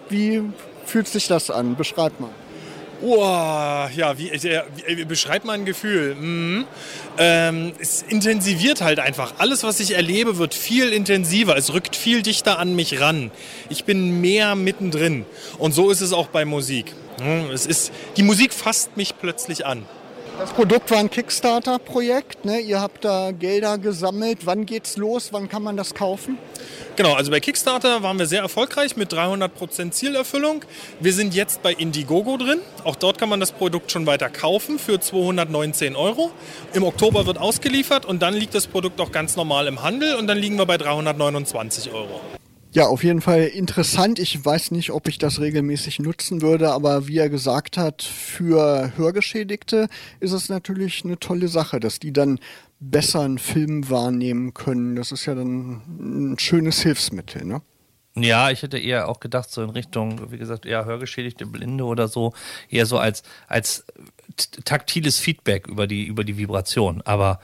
wie 0.10 0.44
fühlt 0.86 1.08
sich 1.08 1.28
das 1.28 1.50
an? 1.50 1.76
Beschreib 1.76 2.20
mal. 2.20 2.32
Oh, 3.02 3.22
ja, 3.22 4.18
wie, 4.18 4.30
äh, 4.30 4.64
wie, 4.88 5.06
beschreibt 5.06 5.46
man 5.46 5.62
ein 5.62 5.66
Gefühl? 5.66 6.16
Mhm. 6.16 6.66
Ähm, 7.18 7.72
es 7.80 8.02
intensiviert 8.02 8.82
halt 8.82 9.00
einfach. 9.00 9.36
Alles, 9.38 9.64
was 9.64 9.80
ich 9.80 9.96
erlebe, 9.96 10.38
wird 10.38 10.54
viel 10.54 10.92
intensiver. 10.92 11.56
Es 11.56 11.74
rückt 11.74 11.96
viel 11.96 12.24
dichter 12.24 12.60
an 12.60 12.76
mich 12.76 13.00
ran. 13.00 13.32
Ich 13.70 13.86
bin 13.86 14.20
mehr 14.20 14.56
mittendrin. 14.56 15.26
Und 15.60 15.74
so 15.74 15.92
ist 15.92 16.02
es 16.02 16.12
auch 16.12 16.28
bei 16.28 16.44
Musik. 16.44 16.94
Hm, 17.22 17.52
es 17.52 17.66
ist, 17.66 17.92
die 18.18 18.24
Musik 18.24 18.54
fasst 18.54 18.98
mich 18.98 19.18
plötzlich 19.18 19.66
an. 19.66 19.86
Das 20.40 20.54
Produkt 20.54 20.90
war 20.90 21.00
ein 21.00 21.10
Kickstarter-Projekt. 21.10 22.46
Ne? 22.46 22.62
Ihr 22.62 22.80
habt 22.80 23.04
da 23.04 23.32
Gelder 23.32 23.78
gesammelt. 23.78 24.46
Wann 24.46 24.66
geht's 24.66 24.96
los? 24.96 25.34
Wann 25.34 25.50
kann 25.50 25.62
man 25.62 25.76
das 25.76 25.94
kaufen? 25.94 26.38
Genau, 26.96 27.14
also 27.14 27.30
bei 27.30 27.42
Kickstarter 27.42 28.04
waren 28.04 28.18
wir 28.18 28.26
sehr 28.26 28.42
erfolgreich 28.42 28.96
mit 28.96 29.12
300% 29.12 29.92
Zielerfüllung. 29.92 30.64
Wir 31.02 31.12
sind 31.12 31.36
jetzt 31.36 31.62
bei 31.62 31.74
Indiegogo 31.74 32.38
drin. 32.38 32.60
Auch 32.86 32.96
dort 32.96 33.18
kann 33.18 33.28
man 33.28 33.42
das 33.42 33.52
Produkt 33.52 33.92
schon 33.92 34.06
weiter 34.06 34.30
kaufen 34.30 34.80
für 34.80 35.02
219 35.02 35.98
Euro. 35.98 36.32
Im 36.74 36.84
Oktober 36.84 37.26
wird 37.26 37.38
ausgeliefert 37.38 38.06
und 38.06 38.22
dann 38.22 38.34
liegt 38.34 38.56
das 38.56 38.68
Produkt 38.68 39.02
auch 39.02 39.12
ganz 39.12 39.36
normal 39.36 39.68
im 39.68 39.84
Handel 39.84 40.16
und 40.16 40.28
dann 40.28 40.38
liegen 40.38 40.58
wir 40.58 40.66
bei 40.66 40.78
329 40.78 41.92
Euro. 41.92 42.22
Ja, 42.72 42.86
auf 42.86 43.04
jeden 43.04 43.22
Fall 43.22 43.46
interessant. 43.46 44.20
Ich 44.20 44.46
weiß 44.46 44.72
nicht, 44.72 44.92
ob 44.92 45.08
ich 45.08 45.18
das 45.18 45.40
regelmäßig 45.40 46.00
nutzen 46.00 46.44
würde, 46.44 46.72
aber 46.72 47.08
wie 47.08 47.18
er 47.18 47.30
gesagt 47.30 47.78
hat, 47.78 48.04
für 48.04 48.96
Hörgeschädigte 48.96 49.88
ist 50.20 50.34
es 50.34 50.50
natürlich 50.50 51.04
eine 51.04 51.18
tolle 51.18 51.48
Sache, 51.48 51.80
dass 51.80 52.00
die 52.00 52.14
dann 52.14 52.40
besser 52.80 53.22
einen 53.22 53.40
Film 53.40 53.90
wahrnehmen 53.90 54.54
können. 54.54 54.96
Das 54.96 55.12
ist 55.12 55.26
ja 55.26 55.34
dann 55.34 55.82
ein 56.34 56.40
schönes 56.40 56.82
Hilfsmittel, 56.82 57.44
ne? 57.44 57.62
Ja, 58.16 58.52
ich 58.52 58.64
hätte 58.64 58.78
eher 58.78 59.08
auch 59.08 59.20
gedacht, 59.20 59.50
so 59.50 59.64
in 59.64 59.70
Richtung, 59.70 60.32
wie 60.32 60.38
gesagt, 60.38 60.66
eher 60.66 60.86
hörgeschädigte 60.86 61.46
Blinde 61.46 61.86
oder 61.86 62.08
so, 62.08 62.34
eher 62.70 62.86
so 62.86 62.98
als, 62.98 63.24
als 63.48 63.86
taktiles 64.66 65.20
Feedback 65.20 65.68
über 65.68 65.88
die, 65.88 66.06
über 66.06 66.24
die 66.24 66.38
Vibration. 66.38 67.02
Aber 67.06 67.40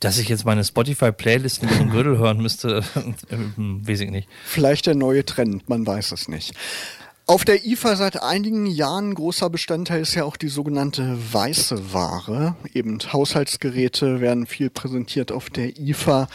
dass 0.00 0.18
ich 0.18 0.28
jetzt 0.28 0.44
meine 0.44 0.64
Spotify-Playlist 0.64 1.62
mit 1.62 1.72
einem 1.72 1.90
Gürtel 1.92 2.18
hören 2.18 2.38
müsste, 2.38 2.82
weiß 3.56 4.00
ich 4.00 4.10
nicht. 4.10 4.28
Vielleicht 4.44 4.86
der 4.86 4.94
neue 4.94 5.24
Trend, 5.24 5.68
man 5.68 5.86
weiß 5.86 6.12
es 6.12 6.28
nicht. 6.28 6.54
Auf 7.26 7.44
der 7.44 7.64
IFA 7.64 7.94
seit 7.94 8.20
einigen 8.20 8.66
Jahren 8.66 9.14
großer 9.14 9.50
Bestandteil 9.50 10.00
ist 10.00 10.16
ja 10.16 10.24
auch 10.24 10.36
die 10.36 10.48
sogenannte 10.48 11.16
weiße 11.32 11.92
Ware. 11.92 12.56
Eben 12.74 12.98
Haushaltsgeräte 13.12 14.20
werden 14.20 14.46
viel 14.46 14.68
präsentiert 14.68 15.30
auf 15.30 15.48
der 15.48 15.78
IFA. 15.78 16.26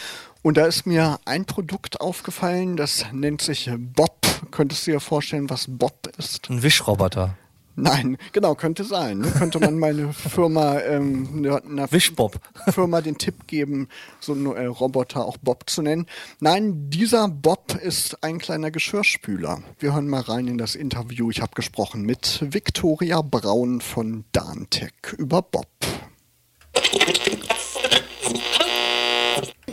Und 0.42 0.56
da 0.56 0.66
ist 0.68 0.86
mir 0.86 1.20
ein 1.26 1.44
Produkt 1.44 2.00
aufgefallen, 2.00 2.78
das 2.78 3.08
nennt 3.12 3.42
sich 3.42 3.70
Bob. 3.78 4.26
Könntest 4.52 4.88
du 4.88 4.92
dir 4.92 5.00
vorstellen, 5.02 5.50
was 5.50 5.66
Bob 5.68 6.08
ist? 6.18 6.50
Ein 6.50 6.64
Wischroboter. 6.64 7.36
Nein, 7.78 8.18
genau, 8.32 8.56
könnte 8.56 8.86
sein. 8.86 9.20
Ne? 9.20 9.32
Könnte 9.32 9.60
man 9.60 9.78
meine 9.78 10.14
Firma, 10.14 10.80
ähm, 10.80 11.46
einer 11.46 11.92
Wischbob. 11.92 12.40
Firma 12.70 13.02
den 13.02 13.18
Tipp 13.18 13.48
geben, 13.48 13.90
so 14.22 14.32
einen 14.32 14.46
äh, 14.56 14.66
Roboter 14.66 15.26
auch 15.26 15.38
Bob 15.38 15.70
zu 15.70 15.82
nennen. 15.82 16.06
Nein, 16.40 16.90
dieser 16.90 17.28
Bob 17.28 17.76
ist 17.76 18.24
ein 18.24 18.40
kleiner 18.40 18.72
Geschirrspüler. 18.72 19.62
Wir 19.80 19.94
hören 19.94 20.08
mal 20.08 20.22
rein 20.22 20.48
in 20.48 20.58
das 20.58 20.76
Interview. 20.76 21.30
Ich 21.30 21.42
habe 21.42 21.52
gesprochen 21.54 22.04
mit 22.04 22.40
Victoria 22.42 23.22
Braun 23.22 23.82
von 23.82 24.24
Dantec 24.32 25.14
über 25.18 25.42
Bob. 25.42 25.68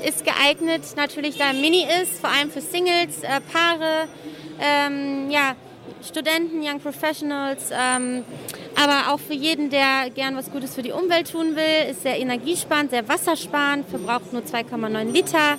Ist 0.05 0.25
geeignet 0.25 0.83
natürlich, 0.97 1.39
da 1.39 1.53
Mini 1.53 1.87
ist, 2.03 2.19
vor 2.21 2.31
allem 2.31 2.51
für 2.51 2.61
Singles, 2.61 3.23
äh, 3.23 3.41
Paare, 3.41 4.09
ähm, 4.59 5.31
ja, 5.31 5.55
Studenten, 6.03 6.61
Young 6.63 6.81
Professionals, 6.81 7.71
ähm, 7.71 8.25
aber 8.75 9.13
auch 9.13 9.21
für 9.21 9.35
jeden, 9.35 9.71
der 9.71 10.11
gern 10.15 10.37
was 10.37 10.51
Gutes 10.51 10.75
für 10.75 10.83
die 10.83 10.93
Umwelt 10.93 11.31
tun 11.31 11.55
will, 11.57 11.91
ist 11.91 12.03
sehr 12.03 12.19
energiesparend, 12.19 12.91
sehr 12.91 13.09
wassersparend, 13.09 13.89
verbraucht 13.89 14.33
nur 14.33 14.43
2,9 14.43 15.13
Liter 15.13 15.59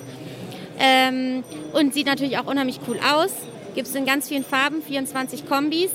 ähm, 0.78 1.44
und 1.72 1.94
sieht 1.94 2.06
natürlich 2.06 2.38
auch 2.38 2.46
unheimlich 2.46 2.80
cool 2.88 2.98
aus. 2.98 3.32
Gibt 3.74 3.88
es 3.88 3.94
in 3.94 4.04
ganz 4.04 4.28
vielen 4.28 4.44
Farben, 4.44 4.82
24 4.82 5.46
Kombis 5.48 5.90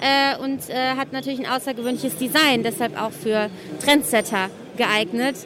äh, 0.00 0.36
und 0.42 0.68
äh, 0.68 0.96
hat 0.96 1.12
natürlich 1.12 1.40
ein 1.40 1.46
außergewöhnliches 1.46 2.16
Design, 2.16 2.62
deshalb 2.62 3.00
auch 3.00 3.12
für 3.12 3.50
Trendsetter 3.82 4.50
geeignet 4.76 5.36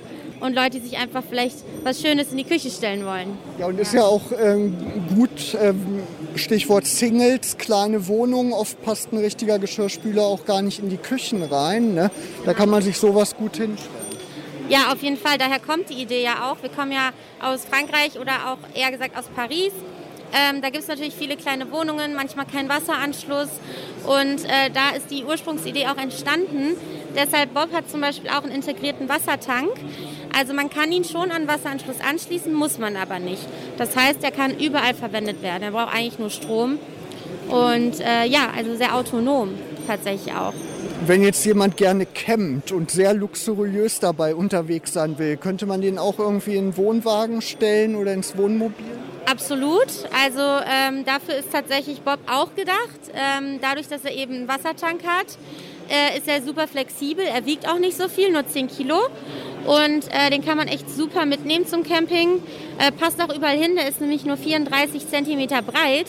und 0.41 0.55
Leute, 0.55 0.81
die 0.81 0.89
sich 0.89 0.99
einfach 0.99 1.23
vielleicht 1.29 1.57
was 1.85 2.01
Schönes 2.01 2.31
in 2.31 2.39
die 2.39 2.45
Küche 2.45 2.71
stellen 2.71 3.05
wollen. 3.05 3.39
Ja, 3.59 3.67
und 3.67 3.79
ist 3.79 3.95
ja 3.95 4.03
auch 4.03 4.33
ähm, 4.39 4.77
gut, 5.15 5.57
ähm, 5.61 6.03
Stichwort 6.35 6.87
Singles, 6.87 7.57
kleine 7.59 8.07
Wohnungen. 8.09 8.53
Oft 8.53 8.83
passt 8.83 9.13
ein 9.13 9.19
richtiger 9.19 9.59
Geschirrspüler 9.59 10.23
auch 10.23 10.45
gar 10.45 10.63
nicht 10.63 10.79
in 10.79 10.91
die 10.91 10.99
Küchen 10.99 11.43
rein. 11.43 11.95
Ne? 11.95 12.11
Da 12.45 12.55
kann 12.55 12.69
man 12.69 12.83
sich 12.83 12.99
sowas 12.99 13.37
gut 13.37 13.57
hinstellen. 13.57 14.07
Ja, 14.69 14.93
auf 14.93 15.01
jeden 15.01 15.17
Fall. 15.17 15.39
Daher 15.39 15.61
kommt 15.61 15.91
die 15.91 16.03
Idee 16.03 16.25
ja 16.25 16.51
auch. 16.51 16.61
Wir 16.61 16.71
kommen 16.71 16.91
ja 16.91 17.11
aus 17.41 17.65
Frankreich 17.65 18.19
oder 18.19 18.53
auch 18.53 18.59
eher 18.75 18.91
gesagt 18.91 19.17
aus 19.17 19.27
Paris. 19.35 19.73
Ähm, 20.33 20.61
da 20.61 20.71
gibt 20.71 20.83
es 20.83 20.89
natürlich 20.89 21.15
viele 21.15 21.37
kleine 21.37 21.71
Wohnungen, 21.71 22.15
manchmal 22.15 22.47
keinen 22.47 22.69
Wasseranschluss. 22.69 23.49
Und 24.07 24.45
äh, 24.45 24.71
da 24.75 24.91
ist 24.97 25.11
die 25.11 25.25
Ursprungsidee 25.25 25.87
auch 25.87 25.97
entstanden. 25.97 26.77
Deshalb 27.15 27.55
Bob 27.55 27.73
hat 27.73 27.89
zum 27.89 28.01
Beispiel 28.01 28.29
auch 28.31 28.43
einen 28.43 28.53
integrierten 28.53 29.09
Wassertank. 29.09 29.71
Also 30.37 30.53
man 30.53 30.69
kann 30.69 30.93
ihn 30.93 31.05
schon 31.05 31.31
an 31.31 31.49
Wasseranschluss 31.49 31.97
anschließen, 32.07 32.53
muss 32.53 32.79
man 32.79 32.97
aber 32.97 33.19
nicht. 33.19 33.43
Das 33.79 33.97
heißt, 33.97 34.23
er 34.23 34.33
kann 34.33 34.59
überall 34.59 34.93
verwendet 34.93 35.43
werden. 35.43 35.63
Er 35.63 35.71
braucht 35.71 35.95
eigentlich 35.95 36.19
nur 36.19 36.29
Strom. 36.29 36.79
Und 37.49 38.01
äh, 38.01 38.27
ja, 38.27 38.51
also 38.55 38.77
sehr 38.77 38.95
autonom 38.95 39.51
tatsächlich 39.87 40.35
auch. 40.35 40.53
Wenn 41.07 41.23
jetzt 41.23 41.45
jemand 41.47 41.77
gerne 41.77 42.05
campt 42.05 42.73
und 42.73 42.91
sehr 42.91 43.15
luxuriös 43.15 44.01
dabei 44.01 44.35
unterwegs 44.35 44.93
sein 44.93 45.19
will, 45.19 45.37
könnte 45.37 45.65
man 45.65 45.81
den 45.81 45.99
auch 45.99 46.19
irgendwie 46.19 46.57
in 46.57 46.65
einen 46.65 46.77
Wohnwagen 46.77 47.41
stellen 47.41 47.97
oder 47.97 48.13
ins 48.13 48.37
Wohnmobil? 48.37 48.87
Absolut. 49.27 49.89
Also 50.25 50.41
ähm, 50.41 51.05
dafür 51.05 51.37
ist 51.37 51.51
tatsächlich 51.51 52.03
Bob 52.03 52.19
auch 52.31 52.55
gedacht. 52.55 53.01
Ähm, 53.15 53.59
dadurch, 53.61 53.89
dass 53.89 54.05
er 54.05 54.15
eben 54.15 54.35
einen 54.35 54.49
Wassertank 54.49 55.01
hat, 55.07 55.39
äh, 55.89 56.19
ist 56.19 56.29
er 56.29 56.43
super 56.43 56.67
flexibel. 56.69 57.25
Er 57.25 57.45
wiegt 57.47 57.69
auch 57.69 57.79
nicht 57.79 57.97
so 57.97 58.09
viel, 58.09 58.33
nur 58.33 58.47
10 58.47 58.69
Kilo. 58.69 58.99
Und 59.67 60.09
äh, 60.13 60.31
den 60.31 60.45
kann 60.45 60.57
man 60.57 60.69
echt 60.69 60.89
super 60.89 61.27
mitnehmen 61.27 61.67
zum 61.67 61.83
Camping. 61.83 62.41
Äh, 62.79 62.93
passt 62.93 63.21
auch 63.21 63.35
überall 63.35 63.57
hin. 63.57 63.75
Der 63.77 63.89
ist 63.89 64.01
nämlich 64.01 64.25
nur 64.25 64.37
34 64.37 65.09
cm 65.09 65.49
breit 65.67 66.07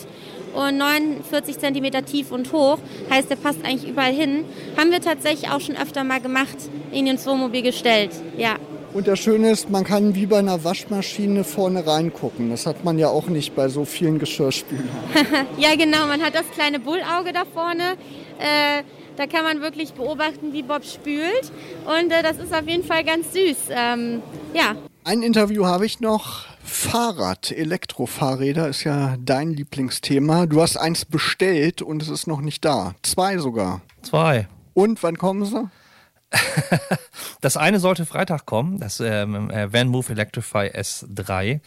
und 0.54 0.78
49 0.78 1.58
cm 1.58 2.04
tief 2.06 2.32
und 2.32 2.52
hoch. 2.52 2.78
Heißt, 3.10 3.30
der 3.30 3.36
passt 3.36 3.64
eigentlich 3.64 3.88
überall 3.90 4.12
hin. 4.12 4.44
Haben 4.76 4.90
wir 4.90 5.00
tatsächlich 5.00 5.50
auch 5.50 5.60
schon 5.60 5.76
öfter 5.76 6.04
mal 6.04 6.20
gemacht, 6.20 6.56
in 6.92 7.06
ins 7.06 7.26
Wohnmobil 7.26 7.62
gestellt. 7.62 8.10
Ja. 8.36 8.56
Und 8.94 9.06
das 9.06 9.18
Schöne 9.18 9.50
ist, 9.50 9.68
man 9.68 9.84
kann 9.84 10.14
wie 10.14 10.26
bei 10.26 10.38
einer 10.38 10.64
Waschmaschine 10.64 11.44
vorne 11.44 11.86
reingucken. 11.86 12.50
Das 12.50 12.64
hat 12.64 12.84
man 12.84 12.98
ja 12.98 13.08
auch 13.08 13.26
nicht 13.26 13.54
bei 13.54 13.68
so 13.68 13.84
vielen 13.84 14.18
Geschirrspülern. 14.18 14.88
ja, 15.58 15.74
genau. 15.76 16.06
Man 16.06 16.22
hat 16.22 16.34
das 16.34 16.48
kleine 16.54 16.80
Bullauge 16.80 17.32
da 17.34 17.42
vorne. 17.52 17.96
Äh, 18.38 18.82
da 19.18 19.26
kann 19.26 19.42
man 19.42 19.60
wirklich 19.60 19.94
beobachten, 19.94 20.52
wie 20.52 20.62
Bob 20.62 20.84
spült. 20.84 21.52
Und 21.84 22.12
äh, 22.12 22.22
das 22.22 22.38
ist 22.38 22.54
auf 22.54 22.66
jeden 22.68 22.84
Fall 22.84 23.04
ganz 23.04 23.32
süß. 23.32 23.56
Ähm, 23.70 24.22
ja. 24.54 24.76
Ein 25.04 25.22
Interview 25.22 25.66
habe 25.66 25.86
ich 25.86 26.00
noch. 26.00 26.46
Fahrrad, 26.62 27.50
Elektrofahrräder 27.50 28.68
ist 28.68 28.84
ja 28.84 29.16
dein 29.18 29.52
Lieblingsthema. 29.52 30.46
Du 30.46 30.60
hast 30.60 30.76
eins 30.76 31.04
bestellt 31.04 31.82
und 31.82 32.02
es 32.02 32.08
ist 32.08 32.26
noch 32.26 32.40
nicht 32.40 32.64
da. 32.64 32.94
Zwei 33.02 33.38
sogar. 33.38 33.80
Zwei. 34.02 34.46
Und 34.74 35.02
wann 35.02 35.18
kommen 35.18 35.44
sie? 35.44 35.68
das 37.40 37.56
eine 37.56 37.80
sollte 37.80 38.04
Freitag 38.04 38.44
kommen, 38.44 38.78
das 38.78 39.00
ähm, 39.00 39.50
äh, 39.50 39.72
Van 39.72 39.88
Move 39.88 40.12
Electrify 40.12 40.68
S3. 40.68 41.60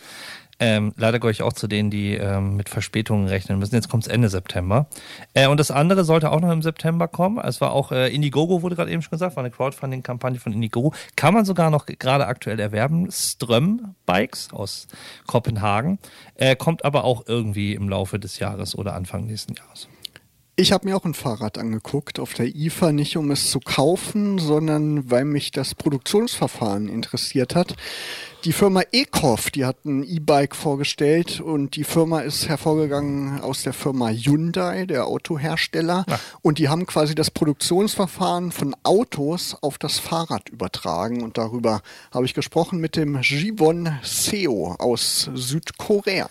Ähm, 0.61 0.93
leider 0.95 1.17
gehöre 1.17 1.31
ich 1.31 1.41
auch 1.41 1.53
zu 1.53 1.67
denen, 1.67 1.89
die 1.89 2.13
ähm, 2.13 2.55
mit 2.55 2.69
Verspätungen 2.69 3.27
rechnen 3.27 3.57
müssen. 3.57 3.73
Jetzt 3.73 3.89
kommt 3.89 4.05
es 4.05 4.07
Ende 4.07 4.29
September. 4.29 4.85
Äh, 5.33 5.47
und 5.47 5.59
das 5.59 5.71
andere 5.71 6.03
sollte 6.03 6.31
auch 6.31 6.39
noch 6.39 6.51
im 6.51 6.61
September 6.61 7.07
kommen. 7.07 7.39
Es 7.43 7.61
war 7.61 7.71
auch 7.71 7.91
äh, 7.91 8.13
Indiegogo, 8.13 8.61
wurde 8.61 8.75
gerade 8.75 8.91
eben 8.91 9.01
schon 9.01 9.09
gesagt, 9.09 9.35
war 9.35 9.43
eine 9.43 9.49
Crowdfunding-Kampagne 9.49 10.39
von 10.39 10.53
Indiegogo. 10.53 10.93
Kann 11.15 11.33
man 11.33 11.45
sogar 11.45 11.71
noch 11.71 11.87
gerade 11.87 12.27
aktuell 12.27 12.59
erwerben. 12.59 13.09
Ström 13.11 13.95
Bikes 14.05 14.53
aus 14.53 14.87
Kopenhagen. 15.25 15.97
Äh, 16.35 16.55
kommt 16.55 16.85
aber 16.85 17.05
auch 17.05 17.23
irgendwie 17.25 17.73
im 17.73 17.89
Laufe 17.89 18.19
des 18.19 18.37
Jahres 18.37 18.77
oder 18.77 18.93
Anfang 18.93 19.25
nächsten 19.25 19.55
Jahres. 19.55 19.87
Ich 20.57 20.73
habe 20.73 20.87
mir 20.87 20.97
auch 20.97 21.05
ein 21.05 21.13
Fahrrad 21.13 21.57
angeguckt 21.57 22.19
auf 22.19 22.33
der 22.33 22.53
IFA, 22.53 22.91
nicht 22.91 23.15
um 23.15 23.31
es 23.31 23.49
zu 23.49 23.61
kaufen, 23.61 24.37
sondern 24.37 25.09
weil 25.09 25.23
mich 25.23 25.51
das 25.51 25.73
Produktionsverfahren 25.73 26.89
interessiert 26.89 27.55
hat. 27.55 27.75
Die 28.43 28.51
Firma 28.51 28.81
Ekov, 28.91 29.49
die 29.49 29.63
hat 29.65 29.85
ein 29.85 30.03
E-Bike 30.03 30.55
vorgestellt 30.55 31.39
und 31.39 31.77
die 31.77 31.85
Firma 31.85 32.19
ist 32.19 32.49
hervorgegangen 32.49 33.39
aus 33.39 33.63
der 33.63 33.71
Firma 33.71 34.09
Hyundai, 34.09 34.85
der 34.85 35.07
Autohersteller. 35.07 36.05
Ja. 36.07 36.19
Und 36.41 36.57
die 36.57 36.67
haben 36.67 36.85
quasi 36.85 37.15
das 37.15 37.31
Produktionsverfahren 37.31 38.51
von 38.51 38.75
Autos 38.83 39.55
auf 39.61 39.77
das 39.77 39.99
Fahrrad 39.99 40.49
übertragen. 40.49 41.23
Und 41.23 41.37
darüber 41.37 41.81
habe 42.11 42.25
ich 42.25 42.33
gesprochen 42.33 42.79
mit 42.79 42.97
dem 42.97 43.21
Jibon 43.21 43.97
Seo 44.03 44.75
aus 44.77 45.29
Südkorea. 45.33 46.29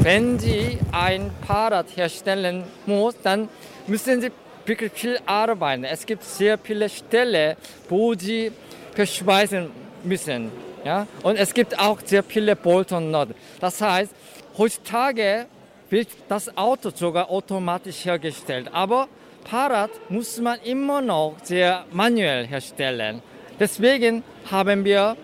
Wenn 0.00 0.38
Sie 0.38 0.78
ein 0.92 1.30
Fahrrad 1.46 1.86
herstellen 1.96 2.62
muss, 2.86 3.14
dann 3.22 3.48
müssen 3.88 4.20
Sie 4.20 4.30
wirklich 4.64 4.92
viel 4.92 5.18
arbeiten. 5.26 5.82
Es 5.84 6.06
gibt 6.06 6.22
sehr 6.22 6.56
viele 6.56 6.88
Stellen, 6.88 7.56
wo 7.88 8.14
Sie 8.14 8.52
verschweißen 8.94 9.68
müssen. 10.04 10.52
Ja? 10.84 11.06
Und 11.24 11.36
es 11.36 11.52
gibt 11.52 11.78
auch 11.78 11.98
sehr 12.04 12.22
viele 12.22 12.54
Bolton 12.54 13.10
Not. 13.10 13.30
Das 13.60 13.80
heißt, 13.80 14.12
heutzutage 14.56 15.46
wird 15.90 16.08
das 16.28 16.56
Auto 16.56 16.90
sogar 16.94 17.28
automatisch 17.28 18.04
hergestellt. 18.04 18.70
Aber 18.72 19.08
Fahrrad 19.44 19.90
muss 20.08 20.38
man 20.40 20.60
immer 20.60 21.00
noch 21.00 21.36
sehr 21.42 21.84
manuell 21.90 22.46
herstellen. 22.46 23.20
Deswegen 23.58 24.22
haben 24.50 24.84
wir 24.84 25.16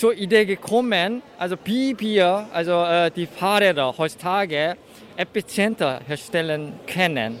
zur 0.00 0.14
Idee 0.14 0.46
gekommen, 0.46 1.20
also 1.38 1.56
wie 1.64 1.94
wir 2.00 2.46
also 2.54 2.82
äh, 2.84 3.10
die 3.10 3.26
Fahrräder 3.26 3.94
heutzutage 3.98 4.78
effizienter 5.14 6.00
herstellen 6.08 6.72
können. 6.86 7.38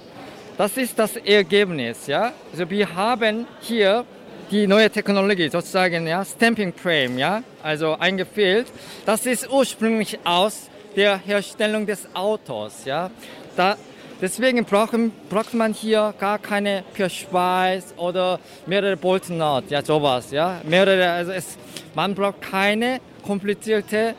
Das 0.58 0.76
ist 0.76 0.98
das 0.98 1.16
Ergebnis. 1.16 2.06
Ja? 2.06 2.34
Also 2.52 2.68
wir 2.68 2.94
haben 2.94 3.46
hier 3.62 4.04
die 4.50 4.66
neue 4.66 4.90
Technologie, 4.90 5.48
sozusagen 5.48 6.06
ja, 6.06 6.22
Stamping 6.22 6.74
Frame, 6.74 7.16
ja, 7.16 7.42
also 7.62 7.96
eingeführt. 7.98 8.66
Das 9.06 9.24
ist 9.24 9.50
ursprünglich 9.50 10.18
aus 10.24 10.68
der 10.94 11.16
Herstellung 11.16 11.86
des 11.86 12.14
Autos. 12.14 12.84
Ja? 12.84 13.10
Da, 13.56 13.78
deswegen 14.20 14.64
brauchen, 14.64 15.12
braucht 15.28 15.54
man 15.54 15.72
hier 15.72 16.14
gar 16.18 16.38
keine 16.38 16.84
Verschweiß 16.94 17.94
oder 17.96 18.38
mehrere 18.66 18.96
Bolzenart, 18.96 19.70
ja, 19.70 19.82
sowas. 19.82 20.30
Ja? 20.30 20.60
Mehrere, 20.64 21.10
also 21.10 21.32
es, 21.32 21.56
man 21.94 22.14
braucht 22.14 22.42
keine 22.42 23.00
komplizierte 23.24 24.14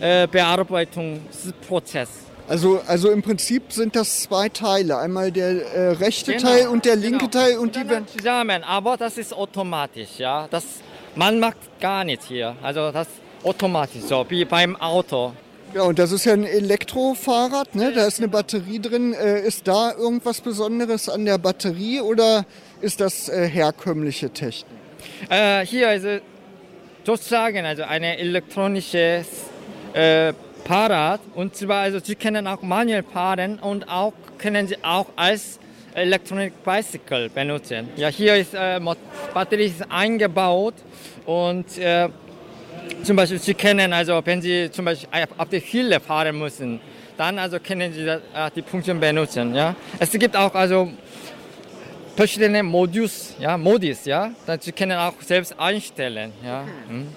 äh, 0.00 0.26
Bearbeitungsprozess. 0.26 2.08
Also, 2.46 2.80
also 2.86 3.10
im 3.10 3.22
Prinzip 3.22 3.72
sind 3.72 3.96
das 3.96 4.20
zwei 4.20 4.50
Teile. 4.50 4.98
Einmal 4.98 5.32
der 5.32 5.48
äh, 5.74 5.90
rechte 5.92 6.32
genau, 6.32 6.48
Teil 6.48 6.68
und 6.68 6.84
der 6.84 6.96
linke 6.96 7.28
genau. 7.28 7.30
Teil 7.30 7.58
und 7.58 7.74
die 7.74 7.88
werden 7.88 8.06
zusammen. 8.06 8.62
Aber 8.64 8.98
das 8.98 9.16
ist 9.16 9.32
automatisch, 9.32 10.18
ja. 10.18 10.46
Das 10.50 10.64
man 11.16 11.38
macht 11.38 11.56
gar 11.80 12.04
nichts 12.04 12.26
hier. 12.26 12.56
Also 12.62 12.90
das 12.90 13.06
automatisch 13.42 14.02
so 14.02 14.26
wie 14.28 14.44
beim 14.44 14.76
Auto. 14.76 15.32
Ja, 15.74 15.82
und 15.82 15.98
das 15.98 16.12
ist 16.12 16.24
ja 16.24 16.34
ein 16.34 16.44
Elektrofahrrad, 16.44 17.74
ne? 17.74 17.92
Da 17.92 18.06
ist 18.06 18.20
eine 18.20 18.28
Batterie 18.28 18.78
drin. 18.78 19.12
Äh, 19.12 19.40
ist 19.40 19.66
da 19.66 19.92
irgendwas 19.98 20.40
Besonderes 20.40 21.08
an 21.08 21.24
der 21.24 21.36
Batterie 21.36 22.00
oder 22.00 22.46
ist 22.80 23.00
das 23.00 23.28
äh, 23.28 23.48
herkömmliche 23.48 24.30
Technik? 24.30 24.70
Äh, 25.28 25.66
hier 25.66 25.92
ist 25.92 26.22
sozusagen 27.02 27.64
also 27.64 27.82
eine 27.82 28.18
elektronische 28.18 29.24
äh, 29.94 30.32
Fahrrad 30.64 31.20
und 31.34 31.56
zwar 31.56 31.82
also 31.82 31.98
Sie 31.98 32.14
können 32.14 32.46
auch 32.46 32.62
manuell 32.62 33.02
fahren 33.02 33.58
und 33.58 33.88
auch 33.88 34.12
können 34.38 34.68
Sie 34.68 34.76
auch 34.84 35.06
als 35.16 35.58
Electronic 35.94 36.52
Bicycle 36.62 37.28
benutzen. 37.30 37.88
Ja, 37.96 38.08
hier 38.08 38.36
ist 38.36 38.54
äh, 38.54 38.78
Batterie 39.34 39.66
ist 39.66 39.90
eingebaut 39.90 40.74
und 41.26 41.78
äh, 41.78 42.08
zum 43.02 43.16
Beispiel 43.16 43.38
Sie 43.38 43.54
können 43.54 43.92
also 43.92 44.20
wenn 44.24 44.40
Sie 44.40 44.70
zum 44.70 44.84
Beispiel 44.84 45.08
auf 45.36 45.48
der 45.48 45.60
Hülle 45.60 46.00
fahren 46.00 46.38
müssen, 46.38 46.80
dann 47.16 47.38
also 47.38 47.58
können 47.60 47.92
Sie 47.92 48.04
das, 48.04 48.20
äh, 48.34 48.50
die 48.54 48.62
Funktion 48.62 48.98
benutzen. 49.00 49.54
Ja, 49.54 49.74
es 49.98 50.10
gibt 50.10 50.36
auch 50.36 50.54
also 50.54 50.90
verschiedene 52.16 52.62
Modus, 52.62 53.34
ja, 53.38 53.56
Modis, 53.56 54.04
ja, 54.04 54.30
Sie 54.60 54.72
können 54.72 54.98
auch 54.98 55.14
selbst 55.20 55.58
einstellen. 55.58 56.32
Ja. 56.44 56.64
Hm. 56.88 57.08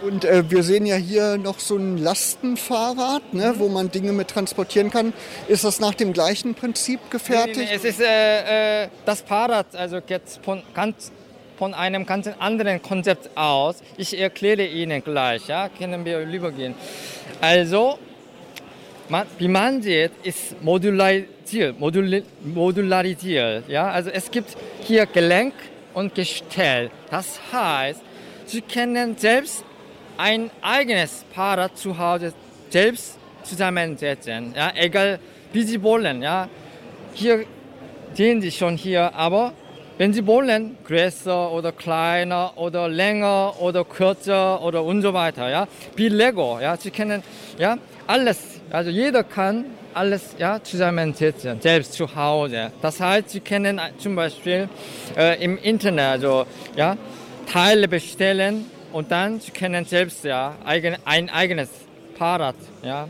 Und 0.00 0.24
äh, 0.24 0.48
wir 0.48 0.62
sehen 0.62 0.86
ja 0.86 0.96
hier 0.96 1.38
noch 1.38 1.58
so 1.58 1.76
ein 1.76 1.98
Lastenfahrrad, 1.98 3.34
ne, 3.34 3.54
wo 3.56 3.68
man 3.68 3.90
Dinge 3.90 4.12
mit 4.12 4.28
transportieren 4.28 4.90
kann. 4.90 5.12
Ist 5.48 5.64
das 5.64 5.80
nach 5.80 5.94
dem 5.94 6.12
gleichen 6.12 6.54
Prinzip 6.54 7.10
gefertigt? 7.10 7.56
Nee, 7.56 7.64
nee, 7.64 7.74
es 7.74 7.84
ist 7.84 8.00
äh, 8.00 8.84
äh, 8.84 8.88
das 9.04 9.22
Fahrrad, 9.22 9.74
also 9.74 10.00
geht 10.00 10.22
von, 10.42 10.62
ganz, 10.72 11.10
von 11.58 11.74
einem 11.74 12.06
ganz 12.06 12.28
anderen 12.38 12.80
Konzept 12.80 13.36
aus. 13.36 13.82
Ich 13.96 14.18
erkläre 14.18 14.64
Ihnen 14.64 15.02
gleich, 15.02 15.48
ja, 15.48 15.68
können 15.68 16.04
wir 16.04 16.20
übergehen. 16.20 16.74
Also, 17.40 17.98
man, 19.08 19.26
wie 19.38 19.48
man 19.48 19.82
sieht, 19.82 20.12
ist 20.22 20.62
modularisiert, 20.62 21.78
modul, 21.80 22.22
modularisiert. 22.44 23.68
Ja? 23.68 23.90
Also 23.90 24.10
es 24.10 24.30
gibt 24.30 24.56
hier 24.82 25.06
Gelenk 25.06 25.54
und 25.94 26.14
Gestell. 26.14 26.90
Das 27.10 27.40
heißt, 27.52 28.02
Sie 28.46 28.62
können 28.62 29.16
selbst 29.18 29.64
ein 30.16 30.50
eigenes 30.62 31.24
Fahrrad 31.34 31.76
zu 31.76 31.98
Hause 31.98 32.32
selbst 32.70 33.18
zusammensetzen. 33.42 34.54
Ja, 34.56 34.72
egal 34.74 35.18
wie 35.52 35.62
Sie 35.62 35.82
wollen. 35.82 36.22
Ja. 36.22 36.48
Hier 37.14 37.44
sehen 38.14 38.40
Sie 38.40 38.50
schon 38.50 38.76
hier, 38.76 39.14
aber 39.14 39.52
wenn 39.98 40.12
Sie 40.14 40.26
wollen, 40.26 40.78
größer 40.84 41.52
oder 41.52 41.72
kleiner 41.72 42.52
oder 42.56 42.88
länger 42.88 43.60
oder 43.60 43.84
kürzer 43.84 44.62
oder 44.62 44.82
und 44.82 45.02
so 45.02 45.12
weiter, 45.12 45.50
ja, 45.50 45.68
wie 45.96 46.08
Lego, 46.08 46.58
ja, 46.60 46.76
Sie 46.76 46.90
können, 46.90 47.22
ja, 47.58 47.76
alles, 48.06 48.38
also 48.70 48.90
jeder 48.90 49.24
kann 49.24 49.66
alles, 49.92 50.36
ja, 50.38 50.62
zusammensetzen, 50.62 51.60
selbst 51.60 51.92
zu 51.92 52.14
Hause. 52.14 52.72
Das 52.80 53.00
heißt, 53.00 53.30
Sie 53.30 53.40
können 53.40 53.80
zum 53.98 54.14
Beispiel 54.14 54.68
äh, 55.16 55.42
im 55.42 55.58
Internet, 55.58 56.04
also, 56.24 56.46
ja, 56.76 56.96
Teile 57.52 57.88
bestellen 57.88 58.66
und 58.92 59.10
dann 59.10 59.40
sie 59.40 59.50
können 59.50 59.84
selbst 59.84 60.24
ja 60.24 60.54
eigen, 60.64 60.96
ein 61.04 61.30
eigenes 61.30 61.70
Fahrrad 62.16 62.56
ja, 62.82 63.08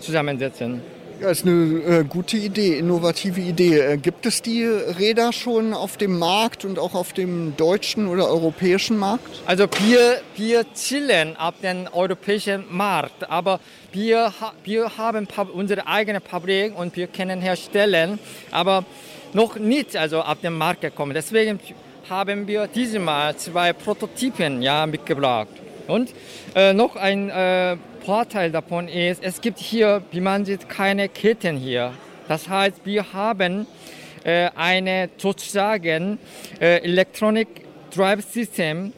zusammensetzen. 0.00 0.80
Ja, 1.20 1.30
ist 1.30 1.46
eine 1.46 2.00
äh, 2.00 2.04
gute 2.04 2.36
Idee, 2.36 2.78
innovative 2.78 3.40
Idee. 3.40 3.78
Äh, 3.78 3.96
gibt 3.98 4.26
es 4.26 4.42
die 4.42 4.64
Räder 4.64 5.32
schon 5.32 5.72
auf 5.72 5.96
dem 5.96 6.18
Markt 6.18 6.64
und 6.64 6.78
auch 6.78 6.94
auf 6.94 7.12
dem 7.12 7.56
deutschen 7.56 8.08
oder 8.08 8.28
europäischen 8.28 8.98
Markt? 8.98 9.24
Also 9.46 9.66
wir, 9.86 10.20
wir 10.36 10.66
zielen 10.74 11.36
auf 11.36 11.54
den 11.62 11.86
europäischen 11.88 12.64
Markt, 12.68 13.30
aber 13.30 13.60
wir, 13.92 14.32
wir 14.64 14.96
haben 14.98 15.28
unsere 15.52 15.86
eigene 15.86 16.20
Fabrik 16.20 16.76
und 16.76 16.96
wir 16.96 17.06
können 17.06 17.40
herstellen, 17.40 18.18
aber 18.50 18.84
noch 19.32 19.56
nicht 19.56 19.96
also 19.96 20.20
auf 20.20 20.40
den 20.40 20.54
Markt 20.54 20.80
gekommen. 20.80 21.14
Deswegen 21.14 21.60
haben 22.10 22.46
wir 22.46 22.66
diesmal 22.66 23.36
zwei 23.36 23.72
Prototypen 23.72 24.62
ja, 24.62 24.84
mitgebracht. 24.84 25.63
Und 25.86 26.10
äh, 26.54 26.72
noch 26.72 26.96
ein 26.96 27.30
äh, 27.30 27.76
Vorteil 28.04 28.50
davon 28.50 28.88
ist, 28.88 29.22
es 29.22 29.40
gibt 29.40 29.58
hier, 29.58 30.02
wie 30.10 30.20
man 30.20 30.44
sieht, 30.44 30.68
keine 30.68 31.08
Ketten 31.08 31.56
hier. 31.56 31.92
Das 32.28 32.48
heißt, 32.48 32.80
wir 32.84 33.12
haben 33.12 33.66
äh, 34.24 34.48
eine 34.56 35.10
sozusagen 35.18 36.18
äh, 36.60 36.82
Electronic 36.82 37.48
Drive 37.94 38.24
System 38.24 38.92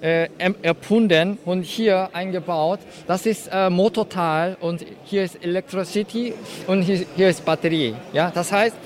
äh, 0.00 0.28
erfunden 0.62 1.38
und 1.44 1.62
hier 1.62 2.08
eingebaut. 2.12 2.80
Das 3.06 3.26
ist 3.26 3.48
äh, 3.52 3.68
Motorteil 3.70 4.56
und 4.60 4.84
hier 5.04 5.24
ist 5.24 5.42
Electricity 5.44 6.32
und 6.66 6.82
hier, 6.82 7.04
hier 7.16 7.28
ist 7.28 7.44
Batterie. 7.44 7.94
Ja, 8.12 8.30
das 8.30 8.50
heißt, 8.50 8.76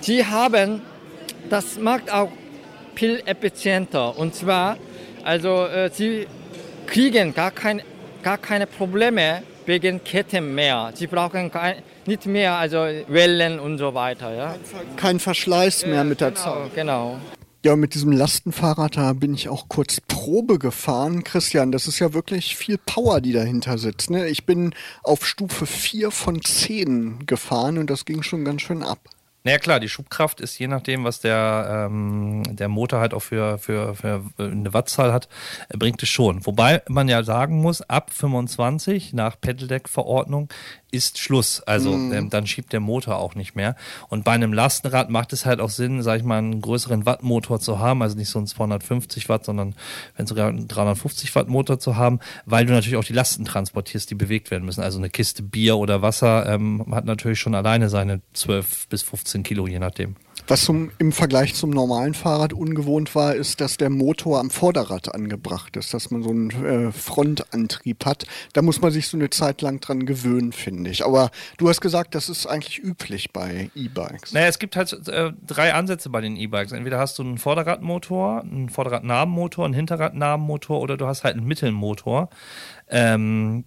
sie 0.00 0.24
haben, 0.24 0.82
das 1.48 1.78
macht 1.78 2.12
auch 2.12 2.28
viel 2.94 3.22
effizienter. 3.24 4.16
Und 4.18 4.34
zwar, 4.34 4.76
also 5.24 5.66
äh, 5.66 5.90
sie 5.92 6.26
kriegen 6.86 7.34
gar, 7.34 7.50
kein, 7.50 7.82
gar 8.22 8.38
keine 8.38 8.66
Probleme 8.66 9.42
wegen 9.66 10.04
Ketten 10.04 10.54
mehr. 10.54 10.92
Sie 10.94 11.06
brauchen 11.06 11.50
kein, 11.50 11.76
nicht 12.06 12.26
mehr 12.26 12.54
also 12.54 12.86
Wellen 13.08 13.58
und 13.58 13.78
so 13.78 13.94
weiter. 13.94 14.34
Ja? 14.34 14.56
Kein 14.96 15.18
Verschleiß 15.18 15.86
mehr 15.86 16.04
mit 16.04 16.20
der 16.20 16.32
genau, 16.32 16.42
Zeit. 16.42 16.74
Genau. 16.74 17.18
Ja, 17.64 17.76
mit 17.76 17.94
diesem 17.94 18.12
Lastenfahrrad, 18.12 18.98
da 18.98 19.14
bin 19.14 19.32
ich 19.32 19.48
auch 19.48 19.70
kurz 19.70 19.98
Probe 20.02 20.58
gefahren. 20.58 21.24
Christian, 21.24 21.72
das 21.72 21.88
ist 21.88 21.98
ja 21.98 22.12
wirklich 22.12 22.56
viel 22.56 22.76
Power, 22.76 23.22
die 23.22 23.32
dahinter 23.32 23.78
sitzt. 23.78 24.10
Ne? 24.10 24.28
Ich 24.28 24.44
bin 24.44 24.74
auf 25.02 25.24
Stufe 25.24 25.64
4 25.64 26.10
von 26.10 26.42
10 26.42 27.24
gefahren 27.24 27.78
und 27.78 27.88
das 27.88 28.04
ging 28.04 28.22
schon 28.22 28.44
ganz 28.44 28.60
schön 28.60 28.82
ab. 28.82 28.98
Naja 29.46 29.58
klar, 29.58 29.78
die 29.78 29.90
Schubkraft 29.90 30.40
ist 30.40 30.58
je 30.58 30.68
nachdem, 30.68 31.04
was 31.04 31.20
der, 31.20 31.86
ähm, 31.90 32.42
der 32.48 32.68
Motor 32.68 33.00
halt 33.00 33.12
auch 33.12 33.20
für, 33.20 33.58
für, 33.58 33.94
für 33.94 34.22
eine 34.38 34.72
Wattzahl 34.72 35.12
hat, 35.12 35.28
äh, 35.68 35.76
bringt 35.76 36.02
es 36.02 36.08
schon. 36.08 36.46
Wobei 36.46 36.80
man 36.88 37.08
ja 37.08 37.22
sagen 37.22 37.60
muss, 37.60 37.82
ab 37.82 38.10
25 38.10 39.12
nach 39.12 39.38
Pedelec-Verordnung 39.38 40.48
ist 40.94 41.18
Schluss. 41.18 41.60
Also 41.62 41.96
mm. 41.96 42.12
ähm, 42.12 42.30
dann 42.30 42.46
schiebt 42.46 42.72
der 42.72 42.80
Motor 42.80 43.16
auch 43.16 43.34
nicht 43.34 43.56
mehr. 43.56 43.76
Und 44.08 44.24
bei 44.24 44.32
einem 44.32 44.52
Lastenrad 44.52 45.10
macht 45.10 45.32
es 45.32 45.44
halt 45.44 45.60
auch 45.60 45.70
Sinn, 45.70 46.02
sag 46.02 46.18
ich 46.18 46.24
mal, 46.24 46.38
einen 46.38 46.60
größeren 46.60 47.04
Wattmotor 47.04 47.60
zu 47.60 47.78
haben, 47.78 48.02
also 48.02 48.16
nicht 48.16 48.30
so 48.30 48.38
ein 48.38 48.46
250 48.46 49.28
Watt, 49.28 49.44
sondern 49.44 49.74
wenn 50.16 50.26
sogar 50.26 50.48
einen 50.48 50.68
350 50.68 51.34
Watt 51.34 51.48
Motor 51.48 51.78
zu 51.78 51.96
haben, 51.96 52.20
weil 52.46 52.64
du 52.66 52.72
natürlich 52.72 52.96
auch 52.96 53.04
die 53.04 53.12
Lasten 53.12 53.44
transportierst, 53.44 54.10
die 54.10 54.14
bewegt 54.14 54.50
werden 54.50 54.64
müssen. 54.64 54.82
Also 54.82 54.98
eine 54.98 55.10
Kiste 55.10 55.42
Bier 55.42 55.76
oder 55.76 56.02
Wasser 56.02 56.46
ähm, 56.46 56.86
hat 56.92 57.04
natürlich 57.04 57.40
schon 57.40 57.54
alleine 57.54 57.88
seine 57.88 58.20
12 58.34 58.88
bis 58.88 59.02
15 59.02 59.42
Kilo, 59.42 59.66
je 59.66 59.78
nachdem. 59.78 60.16
Was 60.46 60.64
zum, 60.64 60.90
im 60.98 61.12
Vergleich 61.12 61.54
zum 61.54 61.70
normalen 61.70 62.12
Fahrrad 62.12 62.52
ungewohnt 62.52 63.14
war, 63.14 63.34
ist, 63.34 63.60
dass 63.60 63.78
der 63.78 63.88
Motor 63.88 64.40
am 64.40 64.50
Vorderrad 64.50 65.14
angebracht 65.14 65.76
ist, 65.76 65.94
dass 65.94 66.10
man 66.10 66.22
so 66.22 66.30
einen 66.30 66.50
äh, 66.50 66.92
Frontantrieb 66.92 68.04
hat. 68.04 68.26
Da 68.52 68.60
muss 68.60 68.82
man 68.82 68.90
sich 68.90 69.08
so 69.08 69.16
eine 69.16 69.30
Zeit 69.30 69.62
lang 69.62 69.80
dran 69.80 70.04
gewöhnen, 70.04 70.52
finde 70.52 70.90
ich. 70.90 71.04
Aber 71.04 71.30
du 71.56 71.68
hast 71.68 71.80
gesagt, 71.80 72.14
das 72.14 72.28
ist 72.28 72.46
eigentlich 72.46 72.78
üblich 72.78 73.32
bei 73.32 73.70
E-Bikes. 73.74 74.34
Naja, 74.34 74.48
es 74.48 74.58
gibt 74.58 74.76
halt 74.76 75.08
äh, 75.08 75.32
drei 75.46 75.72
Ansätze 75.72 76.10
bei 76.10 76.20
den 76.20 76.36
E-Bikes. 76.36 76.72
Entweder 76.72 76.98
hast 76.98 77.18
du 77.18 77.22
einen 77.22 77.38
Vorderradmotor, 77.38 78.42
einen 78.42 78.68
Vorderradnabenmotor, 78.68 79.64
einen 79.64 79.74
Hinterradnabenmotor 79.74 80.80
oder 80.80 80.96
du 80.98 81.06
hast 81.06 81.24
halt 81.24 81.36
einen 81.36 81.46
Mittelmotor. 81.46 82.28
Ähm, 82.94 83.64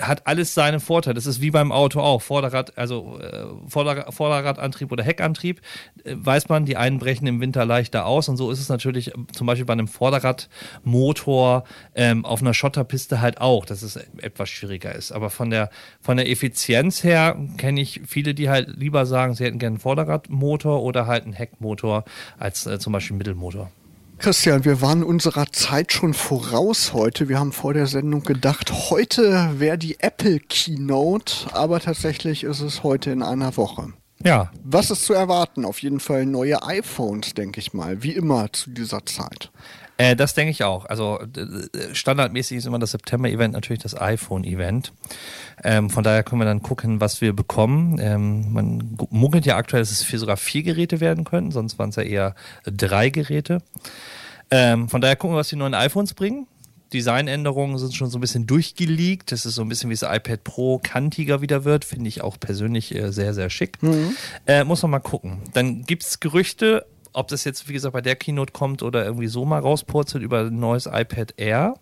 hat 0.00 0.26
alles 0.26 0.54
seine 0.54 0.80
Vorteile. 0.80 1.14
Das 1.14 1.26
ist 1.26 1.40
wie 1.40 1.50
beim 1.50 1.72
Auto 1.72 2.00
auch. 2.00 2.22
Vorderrad, 2.22 2.76
also 2.76 3.18
äh, 3.20 3.46
Vorder 3.68 4.10
Vorderradantrieb 4.10 4.90
oder 4.92 5.04
Heckantrieb, 5.04 5.60
äh, 6.04 6.14
weiß 6.16 6.48
man, 6.48 6.64
die 6.64 6.76
einen 6.76 6.98
brechen 6.98 7.26
im 7.26 7.40
Winter 7.40 7.64
leichter 7.64 8.06
aus. 8.06 8.28
Und 8.28 8.36
so 8.36 8.50
ist 8.50 8.60
es 8.60 8.68
natürlich 8.68 9.08
äh, 9.08 9.26
zum 9.32 9.46
Beispiel 9.46 9.64
bei 9.64 9.72
einem 9.72 9.88
Vorderradmotor 9.88 11.64
ähm, 11.94 12.24
auf 12.24 12.40
einer 12.40 12.54
Schotterpiste 12.54 13.20
halt 13.20 13.40
auch, 13.40 13.64
dass 13.64 13.82
es 13.82 13.96
etwas 13.96 14.48
schwieriger 14.48 14.94
ist. 14.94 15.12
Aber 15.12 15.30
von 15.30 15.50
der, 15.50 15.70
von 16.00 16.16
der 16.16 16.28
Effizienz 16.28 17.04
her 17.04 17.36
kenne 17.56 17.80
ich 17.80 18.02
viele, 18.06 18.34
die 18.34 18.48
halt 18.48 18.68
lieber 18.68 19.06
sagen, 19.06 19.34
sie 19.34 19.44
hätten 19.44 19.58
gerne 19.58 19.74
einen 19.74 19.80
Vorderradmotor 19.80 20.82
oder 20.82 21.06
halt 21.06 21.24
einen 21.24 21.32
Heckmotor 21.32 22.04
als 22.38 22.66
äh, 22.66 22.78
zum 22.78 22.92
Beispiel 22.92 23.14
einen 23.14 23.18
Mittelmotor. 23.18 23.70
Christian, 24.18 24.64
wir 24.64 24.80
waren 24.82 25.04
unserer 25.04 25.46
Zeit 25.52 25.92
schon 25.92 26.12
voraus 26.12 26.92
heute. 26.92 27.28
Wir 27.28 27.38
haben 27.38 27.52
vor 27.52 27.72
der 27.72 27.86
Sendung 27.86 28.24
gedacht, 28.24 28.90
heute 28.90 29.60
wäre 29.60 29.78
die 29.78 30.00
Apple 30.00 30.40
Keynote, 30.40 31.46
aber 31.52 31.78
tatsächlich 31.78 32.42
ist 32.42 32.60
es 32.60 32.82
heute 32.82 33.12
in 33.12 33.22
einer 33.22 33.56
Woche. 33.56 33.92
Ja. 34.24 34.50
Was 34.64 34.90
ist 34.90 35.04
zu 35.04 35.12
erwarten? 35.12 35.64
Auf 35.64 35.80
jeden 35.82 36.00
Fall 36.00 36.26
neue 36.26 36.64
iPhones, 36.64 37.34
denke 37.34 37.60
ich 37.60 37.72
mal, 37.72 38.02
wie 38.02 38.10
immer 38.10 38.52
zu 38.52 38.70
dieser 38.70 39.06
Zeit. 39.06 39.52
Äh, 39.98 40.16
das 40.16 40.32
denke 40.32 40.52
ich 40.52 40.64
auch. 40.64 40.86
Also 40.86 41.20
standardmäßig 41.92 42.58
ist 42.58 42.66
immer 42.66 42.78
das 42.78 42.92
September-Event 42.92 43.52
natürlich 43.52 43.82
das 43.82 44.00
iPhone-Event. 44.00 44.92
Ähm, 45.64 45.90
von 45.90 46.04
daher 46.04 46.22
können 46.22 46.40
wir 46.40 46.46
dann 46.46 46.62
gucken, 46.62 47.00
was 47.00 47.20
wir 47.20 47.34
bekommen. 47.34 47.98
Ähm, 48.00 48.52
man 48.52 48.96
munkelt 49.10 49.44
ja 49.44 49.56
aktuell, 49.56 49.82
dass 49.82 49.90
es 49.90 50.04
vier, 50.04 50.20
sogar 50.20 50.36
vier 50.36 50.62
Geräte 50.62 51.00
werden 51.00 51.24
könnten, 51.24 51.50
sonst 51.50 51.78
waren 51.78 51.90
es 51.90 51.96
ja 51.96 52.04
eher 52.04 52.34
drei 52.64 53.10
Geräte. 53.10 53.58
Ähm, 54.50 54.88
von 54.88 55.00
daher 55.00 55.16
gucken 55.16 55.34
wir, 55.34 55.40
was 55.40 55.48
die 55.48 55.56
neuen 55.56 55.74
iPhones 55.74 56.14
bringen. 56.14 56.46
Designänderungen 56.92 57.76
sind 57.78 57.94
schon 57.94 58.08
so 58.08 58.18
ein 58.18 58.20
bisschen 58.20 58.46
durchgeleakt. 58.46 59.32
Das 59.32 59.44
ist 59.44 59.56
so 59.56 59.62
ein 59.62 59.68
bisschen 59.68 59.90
wie 59.90 59.94
das 59.94 60.02
iPad 60.02 60.42
Pro 60.44 60.78
kantiger 60.78 61.42
wieder 61.42 61.64
wird. 61.64 61.84
Finde 61.84 62.08
ich 62.08 62.22
auch 62.22 62.38
persönlich 62.40 62.94
äh, 62.94 63.12
sehr, 63.12 63.34
sehr 63.34 63.50
schick. 63.50 63.82
Mhm. 63.82 64.16
Äh, 64.46 64.64
muss 64.64 64.80
man 64.82 64.92
mal 64.92 65.00
gucken. 65.00 65.42
Dann 65.52 65.82
gibt 65.84 66.04
es 66.04 66.20
Gerüchte, 66.20 66.86
ob 67.12 67.28
das 67.28 67.44
jetzt, 67.44 67.68
wie 67.68 67.72
gesagt, 67.72 67.92
bei 67.92 68.00
der 68.00 68.16
Keynote 68.16 68.52
kommt 68.52 68.82
oder 68.82 69.04
irgendwie 69.04 69.28
so 69.28 69.44
mal 69.44 69.60
rauspurzelt 69.60 70.22
über 70.22 70.40
ein 70.40 70.58
neues 70.58 70.86
iPad 70.86 71.34
Air. 71.36 71.74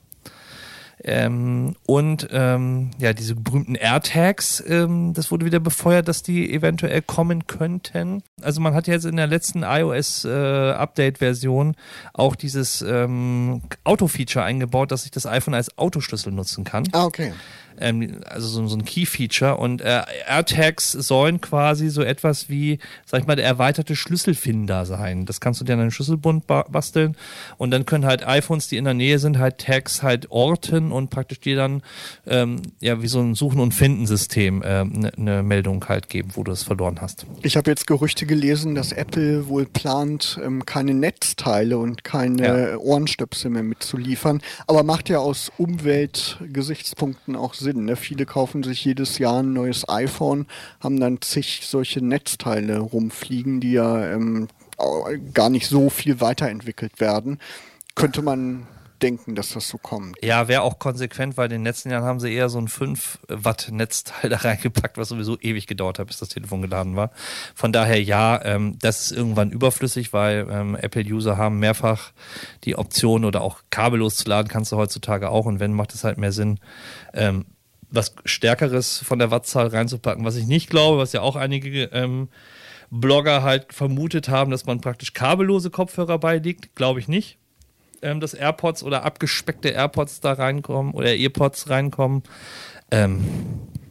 Ähm, 1.04 1.76
und 1.84 2.28
ähm, 2.32 2.90
ja, 2.98 3.12
diese 3.12 3.34
berühmten 3.34 3.74
AirTags, 3.74 4.64
ähm, 4.66 5.12
das 5.12 5.30
wurde 5.30 5.44
wieder 5.44 5.60
befeuert, 5.60 6.08
dass 6.08 6.22
die 6.22 6.50
eventuell 6.52 7.02
kommen 7.02 7.46
könnten. 7.46 8.22
Also 8.40 8.62
man 8.62 8.74
hat 8.74 8.86
jetzt 8.86 9.04
in 9.04 9.16
der 9.16 9.26
letzten 9.26 9.62
iOS-Update-Version 9.62 11.74
äh, 11.74 11.76
auch 12.14 12.34
dieses 12.34 12.82
ähm, 12.82 13.62
Auto-Feature 13.84 14.44
eingebaut, 14.44 14.90
dass 14.90 15.04
ich 15.04 15.10
das 15.10 15.26
iPhone 15.26 15.54
als 15.54 15.76
Autoschlüssel 15.76 16.32
nutzen 16.32 16.64
kann. 16.64 16.88
Ah, 16.92 17.04
okay 17.04 17.32
ähm, 17.80 18.20
also 18.24 18.48
so, 18.48 18.66
so 18.66 18.76
ein 18.76 18.84
Key-Feature 18.84 19.56
und 19.56 19.80
äh, 19.80 20.02
AirTags 20.28 20.92
sollen 20.92 21.40
quasi 21.40 21.88
so 21.88 22.02
etwas 22.02 22.48
wie, 22.48 22.78
sag 23.04 23.20
ich 23.20 23.26
mal, 23.26 23.36
der 23.36 23.44
erweiterte 23.44 23.96
Schlüsselfinder 23.96 24.86
sein. 24.86 25.26
Das 25.26 25.40
kannst 25.40 25.60
du 25.60 25.64
dir 25.64 25.74
an 25.74 25.80
einen 25.80 25.90
Schlüsselbund 25.90 26.46
ba 26.46 26.64
basteln 26.68 27.16
und 27.58 27.70
dann 27.70 27.86
können 27.86 28.06
halt 28.06 28.26
iPhones, 28.26 28.68
die 28.68 28.76
in 28.76 28.84
der 28.84 28.94
Nähe 28.94 29.18
sind, 29.18 29.38
halt 29.38 29.58
Tags 29.58 30.02
halt 30.02 30.30
orten 30.30 30.92
und 30.92 31.10
praktisch 31.10 31.40
dir 31.40 31.56
dann 31.56 31.82
ähm, 32.26 32.62
ja 32.80 33.02
wie 33.02 33.08
so 33.08 33.20
ein 33.20 33.34
Suchen- 33.34 33.60
und 33.60 33.72
Finden-System 33.72 34.62
eine 34.62 34.80
ähm, 34.80 35.04
äh, 35.04 35.10
ne 35.16 35.42
Meldung 35.42 35.84
halt 35.88 36.08
geben, 36.08 36.30
wo 36.34 36.42
du 36.42 36.52
es 36.52 36.62
verloren 36.62 37.00
hast. 37.00 37.26
Ich 37.42 37.56
habe 37.56 37.70
jetzt 37.70 37.86
Gerüchte 37.86 38.26
gelesen, 38.26 38.74
dass 38.74 38.92
Apple 38.92 39.48
wohl 39.48 39.66
plant, 39.66 40.40
ähm, 40.42 40.64
keine 40.66 40.94
Netzteile 40.94 41.78
und 41.78 42.04
keine 42.04 42.70
ja. 42.70 42.76
Ohrenstöpsel 42.76 43.50
mehr 43.50 43.62
mitzuliefern, 43.62 44.40
aber 44.66 44.82
macht 44.82 45.08
ja 45.08 45.18
aus 45.18 45.50
Umweltgesichtspunkten 45.58 47.36
auch 47.36 47.54
Sinn 47.54 47.65
Sinn. 47.66 47.84
Ne? 47.84 47.96
Viele 47.96 48.26
kaufen 48.26 48.62
sich 48.62 48.84
jedes 48.84 49.18
Jahr 49.18 49.42
ein 49.42 49.52
neues 49.52 49.88
iPhone, 49.88 50.46
haben 50.80 51.00
dann 51.00 51.20
zig 51.20 51.62
solche 51.64 52.00
Netzteile 52.00 52.78
rumfliegen, 52.78 53.60
die 53.60 53.72
ja 53.72 54.12
ähm, 54.12 54.46
gar 55.34 55.50
nicht 55.50 55.66
so 55.66 55.90
viel 55.90 56.20
weiterentwickelt 56.20 57.00
werden. 57.00 57.40
Könnte 57.96 58.22
man 58.22 58.68
denken, 59.02 59.34
dass 59.34 59.50
das 59.50 59.68
so 59.68 59.78
kommt. 59.78 60.16
Ja, 60.22 60.48
wäre 60.48 60.62
auch 60.62 60.78
konsequent, 60.78 61.36
weil 61.36 61.46
in 61.46 61.58
den 61.58 61.64
letzten 61.64 61.90
Jahren 61.90 62.04
haben 62.04 62.20
sie 62.20 62.32
eher 62.32 62.48
so 62.48 62.58
ein 62.58 62.68
5 62.68 63.18
Watt 63.28 63.68
Netzteil 63.70 64.30
da 64.30 64.36
reingepackt, 64.36 64.96
was 64.96 65.08
sowieso 65.08 65.38
ewig 65.40 65.66
gedauert 65.66 65.98
hat, 65.98 66.06
bis 66.06 66.18
das 66.18 66.28
Telefon 66.28 66.62
geladen 66.62 66.96
war. 66.96 67.10
Von 67.54 67.72
daher 67.72 68.02
ja, 68.02 68.42
ähm, 68.44 68.78
das 68.80 69.02
ist 69.02 69.12
irgendwann 69.12 69.50
überflüssig, 69.50 70.12
weil 70.12 70.46
ähm, 70.50 70.76
Apple-User 70.76 71.36
haben 71.36 71.58
mehrfach 71.58 72.12
die 72.64 72.76
Option 72.76 73.24
oder 73.24 73.42
auch 73.42 73.60
kabellos 73.70 74.16
zu 74.16 74.28
laden 74.28 74.48
kannst 74.48 74.72
du 74.72 74.76
heutzutage 74.76 75.30
auch 75.30 75.46
und 75.46 75.60
wenn 75.60 75.72
macht 75.72 75.94
es 75.94 76.04
halt 76.04 76.18
mehr 76.18 76.32
Sinn, 76.32 76.58
ähm, 77.12 77.44
was 77.96 78.14
Stärkeres 78.24 78.98
von 78.98 79.18
der 79.18 79.30
Wattzahl 79.30 79.66
reinzupacken. 79.66 80.24
Was 80.24 80.36
ich 80.36 80.46
nicht 80.46 80.70
glaube, 80.70 80.98
was 80.98 81.12
ja 81.12 81.22
auch 81.22 81.36
einige 81.36 81.84
ähm, 81.84 82.28
Blogger 82.90 83.42
halt 83.42 83.72
vermutet 83.72 84.28
haben, 84.28 84.50
dass 84.50 84.66
man 84.66 84.80
praktisch 84.80 85.12
kabellose 85.12 85.70
Kopfhörer 85.70 86.18
beiliegt, 86.18 86.76
glaube 86.76 87.00
ich 87.00 87.08
nicht. 87.08 87.38
Ähm, 88.02 88.20
dass 88.20 88.34
AirPods 88.34 88.82
oder 88.82 89.04
abgespeckte 89.04 89.70
AirPods 89.70 90.20
da 90.20 90.34
reinkommen 90.34 90.92
oder 90.92 91.16
EarPods 91.16 91.70
reinkommen. 91.70 92.22
Ähm, 92.90 93.24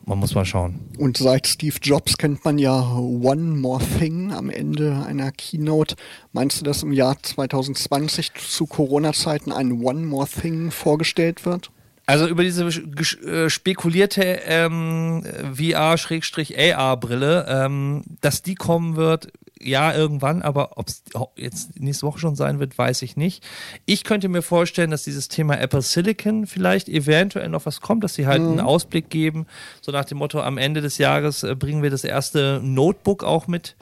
man 0.05 0.19
muss 0.19 0.35
mal 0.35 0.45
schauen. 0.45 0.79
Und 0.99 1.17
seit 1.17 1.47
Steve 1.47 1.77
Jobs 1.81 2.17
kennt 2.17 2.45
man 2.45 2.59
ja 2.59 2.95
One 2.95 3.57
More 3.57 3.83
Thing 3.97 4.31
am 4.31 4.51
Ende 4.51 5.03
einer 5.07 5.31
Keynote. 5.31 5.95
Meinst 6.31 6.61
du, 6.61 6.63
dass 6.63 6.83
im 6.83 6.93
Jahr 6.93 7.17
2020 7.21 8.33
zu 8.35 8.67
Corona-Zeiten 8.67 9.51
ein 9.51 9.83
One 9.83 10.05
More 10.05 10.27
Thing 10.27 10.69
vorgestellt 10.69 11.45
wird? 11.45 11.71
Also 12.05 12.27
über 12.27 12.43
diese 12.43 12.65
äh, 12.65 13.49
spekulierte 13.49 14.21
ähm, 14.45 15.23
VR-AR-Brille, 15.55 17.45
ähm, 17.49 18.03
dass 18.21 18.43
die 18.43 18.53
kommen 18.55 18.95
wird, 18.95 19.29
ja, 19.59 19.93
irgendwann, 19.93 20.41
aber 20.43 20.77
ob 20.77 20.87
es 20.87 21.03
jetzt 21.35 21.79
nächste 21.79 22.05
Woche 22.05 22.19
schon 22.19 22.35
sein 22.35 22.59
wird, 22.59 22.77
weiß 22.77 23.01
ich 23.01 23.17
nicht. 23.17 23.43
Ich 23.85 24.03
könnte 24.03 24.29
mir 24.29 24.43
vorstellen, 24.43 24.91
dass 24.91 25.03
dieses 25.03 25.27
Thema 25.29 25.57
Apple 25.59 25.81
Silicon 25.81 26.45
vielleicht 26.45 26.89
eventuell 26.89 27.49
noch 27.49 27.65
was 27.65 27.81
kommt, 27.81 28.03
dass 28.03 28.13
sie 28.13 28.27
halt 28.27 28.43
mhm. 28.43 28.49
einen 28.49 28.59
Ausblick 28.59 29.09
geben, 29.09 29.47
so 29.81 29.91
nach 29.91 30.05
dem 30.05 30.19
Motto, 30.19 30.41
am 30.41 30.59
Ende 30.59 30.81
des 30.81 30.99
Jahres 30.99 31.41
äh, 31.43 31.55
bringen 31.55 31.81
wir 31.81 31.89
das 31.89 32.03
erste 32.03 32.59
Notebook 32.63 33.23
auch 33.23 33.47
mit 33.47 33.75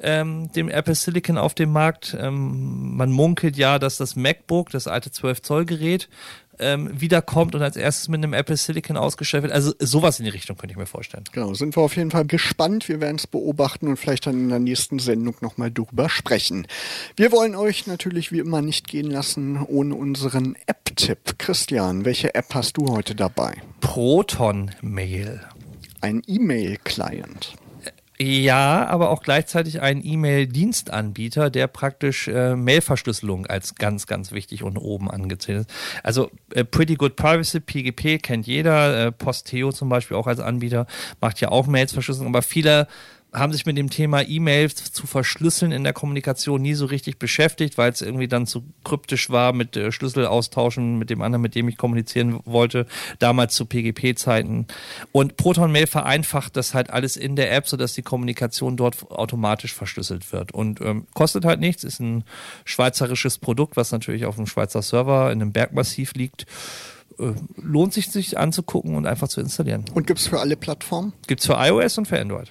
ähm, 0.00 0.50
dem 0.52 0.68
Apple 0.68 0.94
Silicon 0.94 1.38
auf 1.38 1.54
den 1.54 1.70
Markt. 1.70 2.16
Ähm, 2.18 2.96
man 2.96 3.12
munkelt 3.12 3.56
ja, 3.56 3.78
dass 3.78 3.96
das 3.96 4.16
MacBook, 4.16 4.70
das 4.70 4.88
alte 4.88 5.10
12 5.10 5.42
Zoll 5.42 5.64
Gerät, 5.66 6.08
ähm, 6.60 6.90
wiederkommt 7.00 7.54
und 7.54 7.62
als 7.62 7.76
erstes 7.76 8.08
mit 8.08 8.18
einem 8.18 8.32
Apple 8.32 8.56
Silicon 8.56 8.96
ausgestellt 8.96 9.42
wird. 9.44 9.52
Also 9.52 9.72
sowas 9.78 10.18
in 10.18 10.24
die 10.24 10.30
Richtung 10.30 10.56
könnte 10.56 10.72
ich 10.72 10.78
mir 10.78 10.86
vorstellen. 10.86 11.24
Genau, 11.32 11.54
sind 11.54 11.76
wir 11.76 11.82
auf 11.82 11.96
jeden 11.96 12.10
Fall 12.10 12.26
gespannt. 12.26 12.88
Wir 12.88 13.00
werden 13.00 13.16
es 13.16 13.26
beobachten 13.26 13.88
und 13.88 13.96
vielleicht 13.96 14.26
dann 14.26 14.34
in 14.34 14.48
der 14.48 14.58
nächsten 14.58 14.98
Sendung 14.98 15.34
nochmal 15.40 15.70
drüber 15.70 16.08
sprechen. 16.08 16.66
Wir 17.16 17.32
wollen 17.32 17.54
euch 17.54 17.86
natürlich 17.86 18.32
wie 18.32 18.38
immer 18.38 18.62
nicht 18.62 18.88
gehen 18.88 19.10
lassen 19.10 19.62
ohne 19.62 19.94
unseren 19.94 20.56
App-Tipp. 20.66 21.38
Christian, 21.38 22.04
welche 22.04 22.34
App 22.34 22.54
hast 22.54 22.76
du 22.76 22.88
heute 22.88 23.14
dabei? 23.14 23.54
Proton 23.80 24.70
Mail. 24.80 25.40
Ein 26.00 26.22
E-Mail-Client. 26.26 27.56
Ja, 28.20 28.84
aber 28.88 29.10
auch 29.10 29.22
gleichzeitig 29.22 29.80
ein 29.80 30.04
E-Mail-Dienstanbieter, 30.04 31.50
der 31.50 31.68
praktisch 31.68 32.26
äh, 32.26 32.56
Mailverschlüsselung 32.56 33.46
als 33.46 33.76
ganz, 33.76 34.08
ganz 34.08 34.32
wichtig 34.32 34.64
und 34.64 34.76
oben 34.76 35.08
angezählt 35.08 35.60
ist. 35.60 35.70
Also 36.02 36.28
äh, 36.52 36.64
Pretty 36.64 36.96
Good 36.96 37.14
Privacy, 37.14 37.60
PGP 37.60 38.20
kennt 38.20 38.48
jeder, 38.48 39.06
äh, 39.06 39.12
Posteo 39.12 39.70
zum 39.70 39.88
Beispiel 39.88 40.16
auch 40.16 40.26
als 40.26 40.40
Anbieter, 40.40 40.88
macht 41.20 41.40
ja 41.40 41.50
auch 41.50 41.68
Mails 41.68 41.92
verschlüsseln, 41.92 42.26
aber 42.26 42.42
viele 42.42 42.88
haben 43.32 43.52
sich 43.52 43.66
mit 43.66 43.76
dem 43.76 43.90
Thema 43.90 44.22
E-Mails 44.26 44.92
zu 44.92 45.06
verschlüsseln 45.06 45.70
in 45.70 45.84
der 45.84 45.92
Kommunikation 45.92 46.62
nie 46.62 46.74
so 46.74 46.86
richtig 46.86 47.18
beschäftigt, 47.18 47.76
weil 47.76 47.92
es 47.92 48.00
irgendwie 48.00 48.28
dann 48.28 48.46
zu 48.46 48.64
kryptisch 48.84 49.28
war 49.28 49.52
mit 49.52 49.76
äh, 49.76 49.92
Schlüssel 49.92 50.26
austauschen 50.26 50.98
mit 50.98 51.10
dem 51.10 51.20
anderen, 51.20 51.42
mit 51.42 51.54
dem 51.54 51.68
ich 51.68 51.76
kommunizieren 51.76 52.40
wollte, 52.44 52.86
damals 53.18 53.54
zu 53.54 53.66
PGP-Zeiten. 53.66 54.66
Und 55.12 55.36
Proton 55.36 55.70
Mail 55.70 55.86
vereinfacht 55.86 56.56
das 56.56 56.72
halt 56.72 56.90
alles 56.90 57.16
in 57.16 57.36
der 57.36 57.52
App, 57.52 57.68
sodass 57.68 57.92
die 57.92 58.02
Kommunikation 58.02 58.76
dort 58.76 59.10
automatisch 59.10 59.74
verschlüsselt 59.74 60.32
wird. 60.32 60.52
Und 60.52 60.80
ähm, 60.80 61.06
kostet 61.12 61.44
halt 61.44 61.60
nichts, 61.60 61.84
ist 61.84 62.00
ein 62.00 62.24
schweizerisches 62.64 63.38
Produkt, 63.38 63.76
was 63.76 63.92
natürlich 63.92 64.24
auf 64.24 64.38
einem 64.38 64.46
Schweizer 64.46 64.80
Server 64.80 65.30
in 65.30 65.42
einem 65.42 65.52
Bergmassiv 65.52 66.14
liegt 66.14 66.46
äh, 67.18 67.32
lohnt 67.56 67.92
sich 67.92 68.10
sich 68.10 68.38
anzugucken 68.38 68.94
und 68.94 69.06
einfach 69.06 69.28
zu 69.28 69.40
installieren. 69.40 69.84
Und 69.92 70.06
gibt 70.06 70.20
es 70.20 70.28
für 70.28 70.40
alle 70.40 70.56
Plattformen? 70.56 71.12
Gibt 71.26 71.40
es 71.40 71.46
für 71.46 71.54
iOS 71.54 71.98
und 71.98 72.06
für 72.06 72.20
Android. 72.20 72.50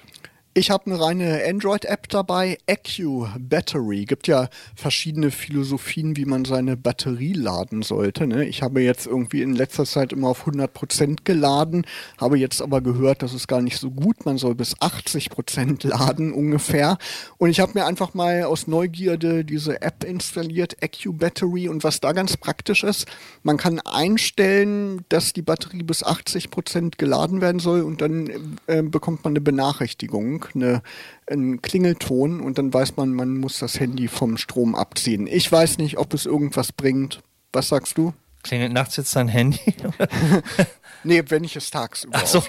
Ich 0.58 0.72
habe 0.72 0.86
eine 0.86 1.00
reine 1.00 1.40
Android-App 1.48 2.08
dabei, 2.08 2.58
EQ 2.66 3.28
Battery. 3.38 4.06
Gibt 4.06 4.26
ja 4.26 4.48
verschiedene 4.74 5.30
Philosophien, 5.30 6.16
wie 6.16 6.24
man 6.24 6.44
seine 6.44 6.76
Batterie 6.76 7.32
laden 7.32 7.82
sollte. 7.82 8.26
Ne? 8.26 8.44
Ich 8.44 8.60
habe 8.60 8.80
jetzt 8.80 9.06
irgendwie 9.06 9.42
in 9.42 9.54
letzter 9.54 9.84
Zeit 9.84 10.12
immer 10.12 10.26
auf 10.30 10.48
100% 10.48 11.18
geladen, 11.22 11.86
habe 12.20 12.38
jetzt 12.38 12.60
aber 12.60 12.80
gehört, 12.80 13.22
das 13.22 13.34
ist 13.34 13.46
gar 13.46 13.62
nicht 13.62 13.78
so 13.78 13.92
gut. 13.92 14.26
Man 14.26 14.36
soll 14.36 14.56
bis 14.56 14.76
80% 14.78 15.86
laden 15.86 16.32
ungefähr. 16.32 16.98
Und 17.36 17.50
ich 17.50 17.60
habe 17.60 17.74
mir 17.76 17.86
einfach 17.86 18.14
mal 18.14 18.42
aus 18.42 18.66
Neugierde 18.66 19.44
diese 19.44 19.80
App 19.80 20.02
installiert, 20.02 20.82
EQ 20.82 21.16
Battery. 21.18 21.68
Und 21.68 21.84
was 21.84 22.00
da 22.00 22.10
ganz 22.10 22.36
praktisch 22.36 22.82
ist, 22.82 23.06
man 23.44 23.58
kann 23.58 23.78
einstellen, 23.78 25.04
dass 25.08 25.32
die 25.32 25.42
Batterie 25.42 25.84
bis 25.84 26.04
80% 26.04 26.96
geladen 26.98 27.40
werden 27.40 27.60
soll 27.60 27.82
und 27.82 28.00
dann 28.00 28.58
äh, 28.66 28.82
bekommt 28.82 29.22
man 29.22 29.34
eine 29.34 29.40
Benachrichtigung 29.40 30.47
eine, 30.54 30.82
einen 31.26 31.62
Klingelton 31.62 32.40
und 32.40 32.58
dann 32.58 32.72
weiß 32.72 32.96
man, 32.96 33.12
man 33.12 33.38
muss 33.38 33.58
das 33.58 33.78
Handy 33.80 34.08
vom 34.08 34.36
Strom 34.36 34.74
abziehen. 34.74 35.26
Ich 35.26 35.50
weiß 35.50 35.78
nicht, 35.78 35.98
ob 35.98 36.14
es 36.14 36.26
irgendwas 36.26 36.72
bringt. 36.72 37.20
Was 37.52 37.68
sagst 37.68 37.98
du? 37.98 38.12
Klingelt 38.42 38.72
nachts 38.72 38.96
jetzt 38.96 39.14
dein 39.16 39.28
Handy? 39.28 39.60
nee, 41.04 41.22
wenn 41.28 41.44
ich 41.44 41.56
es 41.56 41.70
tagsüber 41.70 42.24
so. 42.24 42.42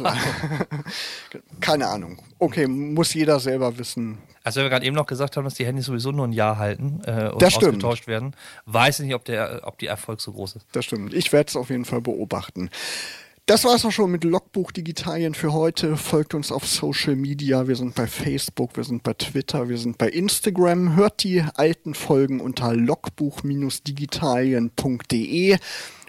Keine 1.61 1.87
Ahnung. 1.87 2.21
Okay, 2.37 2.67
muss 2.67 3.13
jeder 3.13 3.39
selber 3.39 3.77
wissen. 3.77 4.19
Also, 4.43 4.59
wenn 4.59 4.65
wir 4.65 4.69
gerade 4.69 4.85
eben 4.85 4.95
noch 4.95 5.07
gesagt 5.07 5.35
haben, 5.35 5.43
dass 5.43 5.55
die 5.55 5.65
Handys 5.65 5.85
sowieso 5.85 6.11
nur 6.11 6.27
ein 6.27 6.31
Jahr 6.31 6.57
halten 6.57 7.01
äh, 7.05 7.29
und 7.29 7.41
das 7.41 7.57
ausgetauscht 7.57 8.07
werden, 8.07 8.35
weiß 8.65 8.99
ich 8.99 9.07
nicht, 9.07 9.15
ob 9.15 9.25
der, 9.25 9.61
ob 9.63 9.77
die 9.79 9.87
Erfolg 9.87 10.21
so 10.21 10.31
groß 10.31 10.57
ist. 10.57 10.65
Das 10.71 10.85
stimmt. 10.85 11.13
Ich 11.13 11.33
werde 11.33 11.49
es 11.49 11.55
auf 11.55 11.69
jeden 11.69 11.85
Fall 11.85 12.01
beobachten. 12.01 12.69
Das 13.49 13.63
war's 13.63 13.83
auch 13.83 13.91
schon 13.91 14.11
mit 14.11 14.23
Logbuch 14.23 14.71
Digitalien 14.71 15.33
für 15.33 15.53
heute. 15.53 15.97
Folgt 15.97 16.35
uns 16.35 16.51
auf 16.51 16.67
Social 16.67 17.15
Media. 17.15 17.67
Wir 17.67 17.75
sind 17.75 17.95
bei 17.95 18.05
Facebook, 18.05 18.77
wir 18.77 18.83
sind 18.83 19.01
bei 19.01 19.15
Twitter, 19.15 19.69
wir 19.69 19.79
sind 19.79 19.97
bei 19.97 20.07
Instagram. 20.07 20.95
Hört 20.95 21.23
die 21.23 21.43
alten 21.55 21.95
Folgen 21.95 22.41
unter 22.41 22.75
logbuch-digitalien.de. 22.75 25.57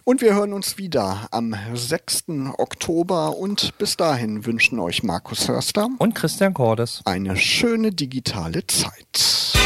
Und 0.05 0.21
wir 0.21 0.35
hören 0.35 0.53
uns 0.53 0.77
wieder 0.77 1.29
am 1.31 1.57
6. 1.73 2.25
Oktober. 2.59 3.39
Und 3.39 3.79
bis 3.79 3.97
dahin 3.97 4.45
wünschen 4.45 4.79
euch 4.79 5.03
Markus 5.03 5.49
Hörster 5.49 5.89
und 5.97 6.15
Christian 6.15 6.53
Cordes 6.53 7.01
eine 7.07 7.39
schöne 7.39 7.91
digitale 7.91 8.67
Zeit. 8.67 9.60